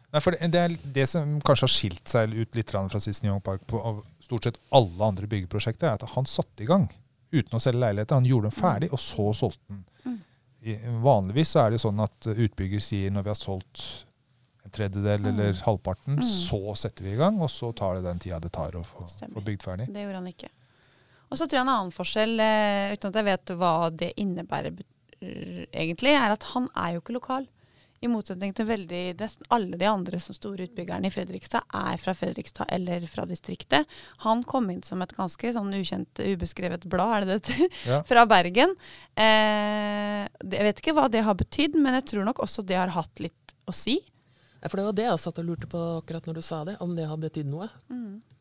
Nei, 0.09 0.21
for 0.25 0.33
det, 0.33 0.49
det 0.55 0.61
er 0.65 0.75
det 0.95 1.05
som 1.11 1.35
kanskje 1.45 1.67
har 1.67 1.73
skilt 1.75 2.09
seg 2.09 2.33
ut 2.33 2.55
litt 2.57 2.71
grann 2.73 2.89
fra 2.89 3.01
Sisson 3.05 3.29
Young 3.29 3.43
Park 3.45 3.67
på 3.69 3.81
av 3.85 3.99
stort 4.25 4.49
sett 4.49 4.57
alle 4.73 5.05
andre 5.05 5.29
byggeprosjekter, 5.29 5.91
er 5.91 5.99
at 5.99 6.15
han 6.15 6.27
satte 6.29 6.65
i 6.65 6.69
gang 6.69 6.87
uten 7.31 7.59
å 7.59 7.61
selge 7.61 7.83
leiligheter. 7.83 8.17
Han 8.17 8.25
gjorde 8.29 8.49
den 8.49 8.57
ferdig, 8.57 8.89
og 8.97 9.01
så 9.05 9.27
solgte 9.37 9.61
den. 9.69 9.83
Mm. 10.09 10.19
I, 10.65 10.77
vanligvis 11.05 11.53
så 11.53 11.67
er 11.67 11.75
det 11.77 11.83
sånn 11.85 12.01
at 12.01 12.29
utbygger 12.33 12.81
sier 12.83 13.13
når 13.13 13.27
vi 13.27 13.33
har 13.35 13.39
solgt 13.41 13.85
en 14.65 14.73
tredjedel 14.75 15.29
eller 15.31 15.61
halvparten, 15.65 16.17
Mm. 16.19 16.25
så 16.29 16.75
setter 16.77 17.05
vi 17.05 17.13
i 17.13 17.21
gang, 17.21 17.37
og 17.45 17.51
så 17.53 17.71
tar 17.77 17.97
det 17.97 18.07
den 18.09 18.19
tida 18.25 18.41
det 18.41 18.51
tar 18.53 18.73
å 18.77 18.83
få, 18.85 19.05
få 19.07 19.45
bygd 19.45 19.63
ferdig. 19.65 19.87
Det 19.93 20.03
gjorde 20.07 20.23
han 20.23 20.33
ikke. 20.33 20.49
Og 21.29 21.37
så 21.37 21.45
tror 21.45 21.59
jeg 21.61 21.67
en 21.67 21.75
annen 21.75 21.93
forskjell, 21.93 22.35
eh, 22.41 22.93
uten 22.97 23.13
at 23.13 23.21
jeg 23.21 23.29
vet 23.29 23.53
hva 23.61 23.73
det 23.93 24.15
innebærer 24.17 24.73
egentlig, 25.21 26.15
er 26.15 26.35
at 26.35 26.51
han 26.55 26.69
er 26.77 26.97
jo 26.97 27.05
ikke 27.05 27.17
lokal. 27.17 27.49
I 27.99 28.07
motsetning 28.07 28.53
til 28.55 28.69
veldig, 28.69 29.01
nesten 29.19 29.49
alle 29.55 29.79
de 29.79 29.87
andre 29.91 30.21
som 30.23 30.37
store 30.37 30.69
utbyggerne 30.69 31.09
i 31.09 31.11
Fredrikstad 31.11 31.67
er 31.75 31.97
fra 31.99 32.15
Fredrikstad 32.15 32.71
eller 32.71 33.03
fra 33.11 33.25
distriktet. 33.27 33.89
Han 34.23 34.45
kom 34.47 34.69
inn 34.71 34.85
som 34.87 35.03
et 35.03 35.15
ganske 35.17 35.51
sånn 35.57 35.75
ukjent, 35.75 36.23
ubeskrevet 36.23 36.87
blad, 36.91 37.17
er 37.17 37.27
det 37.27 37.29
det 37.33 37.39
heter? 37.41 37.81
Ja. 37.91 37.99
fra 38.11 38.23
Bergen. 38.31 38.77
Eh, 39.19 40.29
jeg 40.47 40.69
vet 40.69 40.85
ikke 40.85 40.95
hva 40.95 41.09
det 41.11 41.25
har 41.27 41.39
betydd, 41.39 41.75
men 41.75 41.99
jeg 41.99 42.07
tror 42.13 42.31
nok 42.31 42.45
også 42.47 42.63
det 42.69 42.79
har 42.79 42.95
hatt 42.95 43.25
litt 43.25 43.57
å 43.67 43.75
si. 43.75 43.99
Ja, 44.61 44.69
For 44.69 44.81
det 44.81 44.87
var 44.89 44.97
det 44.99 45.07
jeg 45.07 45.23
satt 45.23 45.39
og 45.39 45.47
lurte 45.47 45.69
på 45.71 45.81
akkurat 46.01 46.27
når 46.27 46.39
du 46.41 46.43
sa 46.43 46.65
det, 46.67 46.77
om 46.83 46.95
det 46.99 47.07
har 47.07 47.19
betydd 47.23 47.51
noe. 47.51 47.69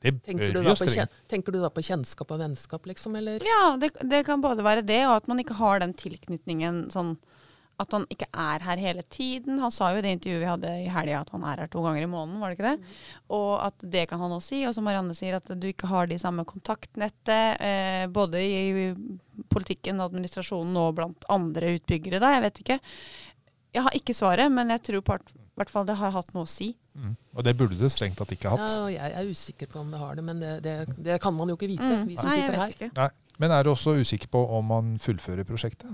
Det 0.01 0.13
Tenker 0.25 0.53
du, 0.53 0.61
da 0.65 0.75
på, 0.77 1.07
tenker 1.29 1.53
du 1.55 1.59
da 1.61 1.69
på 1.73 1.81
kjennskap 1.85 2.31
og 2.33 2.39
vennskap, 2.41 2.85
liksom, 2.89 3.15
eller? 3.17 3.41
Ja, 3.45 3.75
det, 3.81 3.91
det 4.05 4.23
kan 4.27 4.41
både 4.41 4.65
være 4.65 4.85
det, 4.85 5.03
og 5.07 5.15
at 5.19 5.27
man 5.29 5.41
ikke 5.41 5.57
har 5.57 5.81
den 5.81 5.93
tilknytningen 5.97 6.87
sånn 6.93 7.15
At 7.77 7.93
han 7.93 8.07
ikke 8.09 8.25
er 8.33 8.63
her 8.65 8.79
hele 8.81 9.03
tiden. 9.13 9.59
Han 9.61 9.69
sa 9.73 9.91
jo 9.93 9.99
i 9.99 10.01
det 10.01 10.15
intervjuet 10.15 10.41
vi 10.41 10.49
hadde 10.49 10.69
i 10.81 10.87
helga 10.89 11.19
at 11.21 11.29
han 11.29 11.43
er 11.45 11.59
her 11.61 11.69
to 11.69 11.83
ganger 11.85 12.01
i 12.01 12.09
måneden, 12.09 12.39
var 12.41 12.49
det 12.49 12.57
ikke 12.57 12.71
det? 12.71 12.93
Og 13.37 13.51
at 13.61 13.85
det 13.93 14.07
kan 14.09 14.21
han 14.23 14.33
også 14.33 14.49
si. 14.49 14.61
Og 14.65 14.73
som 14.73 14.87
Marianne 14.89 15.13
sier, 15.17 15.37
at 15.37 15.51
du 15.53 15.67
ikke 15.69 15.89
har 15.91 16.09
de 16.09 16.17
samme 16.17 16.45
kontaktnettet. 16.49 17.61
Eh, 17.61 18.07
både 18.09 18.41
i 18.41 18.87
politikken, 19.53 20.01
administrasjonen 20.01 20.73
og 20.81 20.95
blant 20.97 21.29
andre 21.29 21.75
utbyggere, 21.77 22.21
da. 22.23 22.33
Jeg 22.33 22.45
vet 22.47 22.63
ikke. 22.63 22.79
Jeg 23.77 23.85
har 23.85 23.99
ikke 24.01 24.17
svaret, 24.17 24.49
men 24.57 24.73
jeg 24.73 24.81
tror 24.89 25.05
part, 25.13 25.29
i 25.57 25.59
hvert 25.63 25.71
fall 25.73 25.87
det 25.89 25.95
har 25.97 26.11
hatt 26.13 26.29
noe 26.37 26.45
å 26.45 26.49
si. 26.49 26.69
Mm. 26.93 27.15
Og 27.33 27.43
det 27.45 27.55
burde 27.57 27.77
det 27.79 27.89
strengt 27.93 28.17
tatt 28.21 28.29
ikke 28.33 28.51
hatt. 28.53 28.61
Ja, 28.69 28.87
jeg 28.93 29.13
er 29.17 29.29
usikker 29.33 29.69
på 29.73 29.79
om 29.81 29.89
det 29.93 29.97
har 30.01 30.15
det, 30.17 30.23
men 30.25 30.39
det, 30.41 30.51
det, 30.65 30.75
det 31.01 31.17
kan 31.23 31.33
man 31.33 31.49
jo 31.49 31.55
ikke 31.57 31.69
vite, 31.71 31.87
Mm. 31.87 32.07
vi 32.07 32.15
som 32.17 32.29
Nei, 32.29 32.35
sitter 32.37 32.57
her. 32.61 32.91
Nei. 32.95 33.09
Men 33.41 33.51
er 33.53 33.63
du 33.65 33.71
også 33.73 33.95
usikker 33.97 34.29
på 34.33 34.41
om 34.57 34.69
han 34.73 34.95
fullfører 35.01 35.45
prosjektet? 35.49 35.89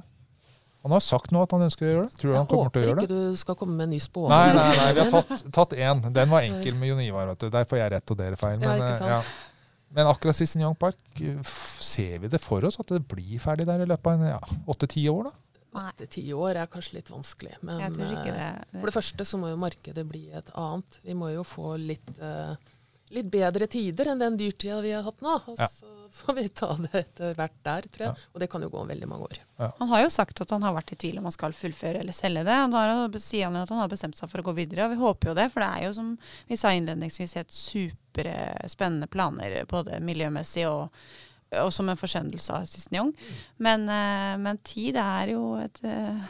Han 0.83 0.91
har 0.91 0.99
sagt 0.99 1.31
nå 1.31 1.39
at 1.43 1.51
han 1.55 1.63
ønsker 1.63 1.85
å 1.87 1.89
gjøre 1.93 2.05
det. 2.09 2.17
Tror 2.19 2.27
du 2.27 2.33
Jeg 2.33 2.39
han 2.41 2.47
kommer 2.51 2.71
til 2.75 2.81
å 2.81 2.83
håper 2.83 2.89
gjøre 2.89 2.95
det? 2.99 3.03
ikke 3.07 3.31
du 3.31 3.37
skal 3.39 3.55
komme 3.55 3.75
med 3.79 3.85
en 3.87 3.93
ny 3.95 3.99
spådom. 4.03 4.31
Nei, 4.35 4.53
nei, 4.55 4.75
nei, 4.81 4.87
vi 4.97 4.99
har 5.07 5.27
tatt, 5.55 5.75
én. 5.79 6.01
Den 6.19 6.29
var 6.33 6.43
enkel 6.43 6.75
med 6.75 6.89
Jon 6.91 6.99
Ivar. 7.05 7.27
vet 7.31 7.39
du. 7.39 7.49
Der 7.55 7.63
får 7.69 7.77
jeg 7.79 7.91
rett 7.95 8.11
og 8.11 8.19
dere 8.19 8.35
feil. 8.39 8.59
Men, 8.59 8.83
ja, 8.83 8.89
eh, 8.91 9.13
ja. 9.13 9.21
men 9.95 10.07
akkurat 10.11 10.35
Sisson 10.35 10.61
Young 10.65 10.75
Park, 10.75 10.99
ser 11.79 12.19
vi 12.19 12.27
det 12.27 12.41
for 12.43 12.63
oss 12.67 12.79
at 12.83 12.91
det 12.91 12.99
blir 13.07 13.39
ferdig 13.39 13.65
der 13.69 13.83
i 13.85 13.87
løpet 13.87 14.27
av 14.27 14.51
åtte-ti 14.75 15.05
år? 15.11 15.29
da? 15.31 15.31
Åtte-ti 15.73 16.23
år 16.37 16.59
er 16.63 16.67
kanskje 16.71 16.99
litt 16.99 17.09
vanskelig. 17.09 17.55
Men 17.61 17.79
Jeg 17.79 17.93
tror 17.97 18.11
ikke 18.17 18.35
eh, 18.35 18.61
det. 18.71 18.79
for 18.79 18.85
det 18.91 18.95
første 18.99 19.25
så 19.25 19.39
må 19.41 19.49
jo 19.53 19.57
markedet 19.57 20.05
bli 20.09 20.27
et 20.31 20.51
annet. 20.53 20.99
Vi 21.03 21.13
må 21.17 21.31
jo 21.33 21.43
få 21.47 21.73
litt, 21.81 22.13
eh, 22.19 22.55
litt 23.13 23.29
bedre 23.33 23.67
tider 23.67 24.11
enn 24.13 24.19
den 24.21 24.37
dyrtida 24.37 24.81
vi 24.81 24.91
har 24.93 25.03
hatt 25.03 25.21
nå. 25.21 25.35
Og 25.47 25.57
Ja. 25.59 25.67
så 25.67 25.89
får 26.13 26.35
vi 26.35 26.47
ta 26.49 26.67
det 26.77 26.93
etter 26.93 27.33
hvert 27.33 27.55
der, 27.65 27.81
tror 27.89 28.05
jeg. 28.05 28.15
Og 28.35 28.39
det 28.39 28.49
kan 28.49 28.61
jo 28.61 28.69
gå 28.69 28.79
om 28.81 28.87
veldig 28.87 29.07
mange 29.09 29.25
år. 29.25 29.39
Han 29.79 29.87
har 29.89 30.03
jo 30.03 30.09
sagt 30.13 30.41
at 30.41 30.49
han 30.53 30.61
har 30.61 30.73
vært 30.75 30.91
i 30.93 30.95
tvil 30.95 31.17
om 31.17 31.23
han 31.25 31.31
skal 31.33 31.51
fullføre 31.57 31.99
eller 32.01 32.13
selge 32.13 32.43
det. 32.45 32.57
Og 32.65 32.71
da 32.71 33.19
sier 33.19 33.45
han 33.45 33.55
jo 33.57 33.63
at 33.65 33.69
han 33.73 33.79
har 33.81 33.89
bestemt 33.89 34.15
seg 34.15 34.29
for 34.29 34.41
å 34.41 34.45
gå 34.45 34.53
videre, 34.55 34.85
og 34.85 34.91
vi 34.93 35.01
håper 35.01 35.29
jo 35.31 35.33
det. 35.33 35.51
For 35.51 35.59
det 35.65 35.69
er 35.73 35.87
jo, 35.87 35.93
som 35.97 36.17
vi 36.49 36.55
sa 36.55 36.69
innledningsvis, 36.69 37.33
helt 37.39 37.51
superspennende 37.51 39.07
planer 39.09 39.65
både 39.69 39.99
miljømessig 40.05 40.67
og, 40.69 40.89
og 41.61 41.71
som 41.73 41.89
en 41.89 41.99
forsendelse 41.99 42.55
av 42.55 42.67
Cisternjong. 42.69 43.13
Men, 43.63 43.87
eh, 43.89 44.35
men 44.41 44.61
tid 44.65 44.99
er 45.01 45.33
jo 45.35 45.55
et 45.61 45.83
eh, 45.87 46.29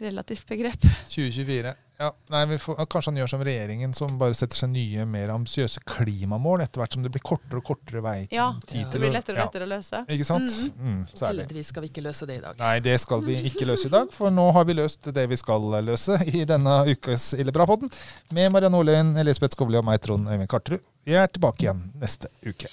relativt 0.00 0.46
begrep. 0.48 0.80
2024. 1.08 1.74
Ja, 2.00 2.14
nei, 2.26 2.46
vi 2.46 2.56
får, 2.58 2.78
Kanskje 2.88 3.10
han 3.10 3.18
gjør 3.20 3.28
som 3.28 3.42
regjeringen, 3.44 3.90
som 3.92 4.14
bare 4.20 4.32
setter 4.36 4.56
seg 4.56 4.70
nye, 4.72 5.04
mer 5.04 5.34
ambisiøse 5.34 5.82
klimamål 5.84 6.62
etter 6.64 6.80
hvert 6.80 6.96
som 6.96 7.04
det 7.04 7.12
blir 7.12 7.20
kortere 7.20 7.60
og 7.60 7.66
kortere 7.68 8.00
vei. 8.00 8.14
Ja, 8.32 8.46
tid 8.64 8.86
det 8.86 8.94
til 8.94 9.04
blir 9.04 9.12
lettere 9.12 9.36
og 9.36 9.42
ja. 9.42 9.46
lettere 9.50 9.68
å 9.68 9.70
løse. 9.74 10.00
Ikke 10.16 10.28
sant? 10.30 10.48
Mm. 10.48 10.80
Mm, 10.94 11.04
særlig. 11.12 11.44
Heldigvis 11.44 11.72
skal 11.74 11.84
vi 11.84 11.92
ikke 11.92 12.06
løse 12.08 12.30
det 12.30 12.40
i 12.40 12.42
dag. 12.46 12.56
Nei, 12.64 12.72
det 12.88 12.96
skal 13.04 13.28
vi 13.28 13.36
ikke 13.52 13.68
løse 13.68 13.90
i 13.90 13.92
dag, 13.92 14.16
for 14.16 14.32
nå 14.32 14.48
har 14.56 14.68
vi 14.70 14.80
løst 14.80 15.12
det 15.20 15.28
vi 15.28 15.40
skal 15.44 15.68
løse 15.90 16.16
i 16.32 16.46
denne 16.48 16.80
ukas 16.88 17.34
Illebra-podden 17.36 17.92
med 18.32 18.48
Marianne 18.56 18.80
Ålien, 18.80 19.12
Elisabeth 19.20 19.58
Skovli 19.58 19.76
og 19.76 19.84
meg, 19.92 20.00
Trond 20.00 20.24
Øyvind 20.24 20.48
Karterud. 20.48 20.88
Vi 21.04 21.20
er 21.20 21.28
tilbake 21.28 21.68
igjen 21.68 21.90
neste 22.00 22.32
uke. 22.48 22.72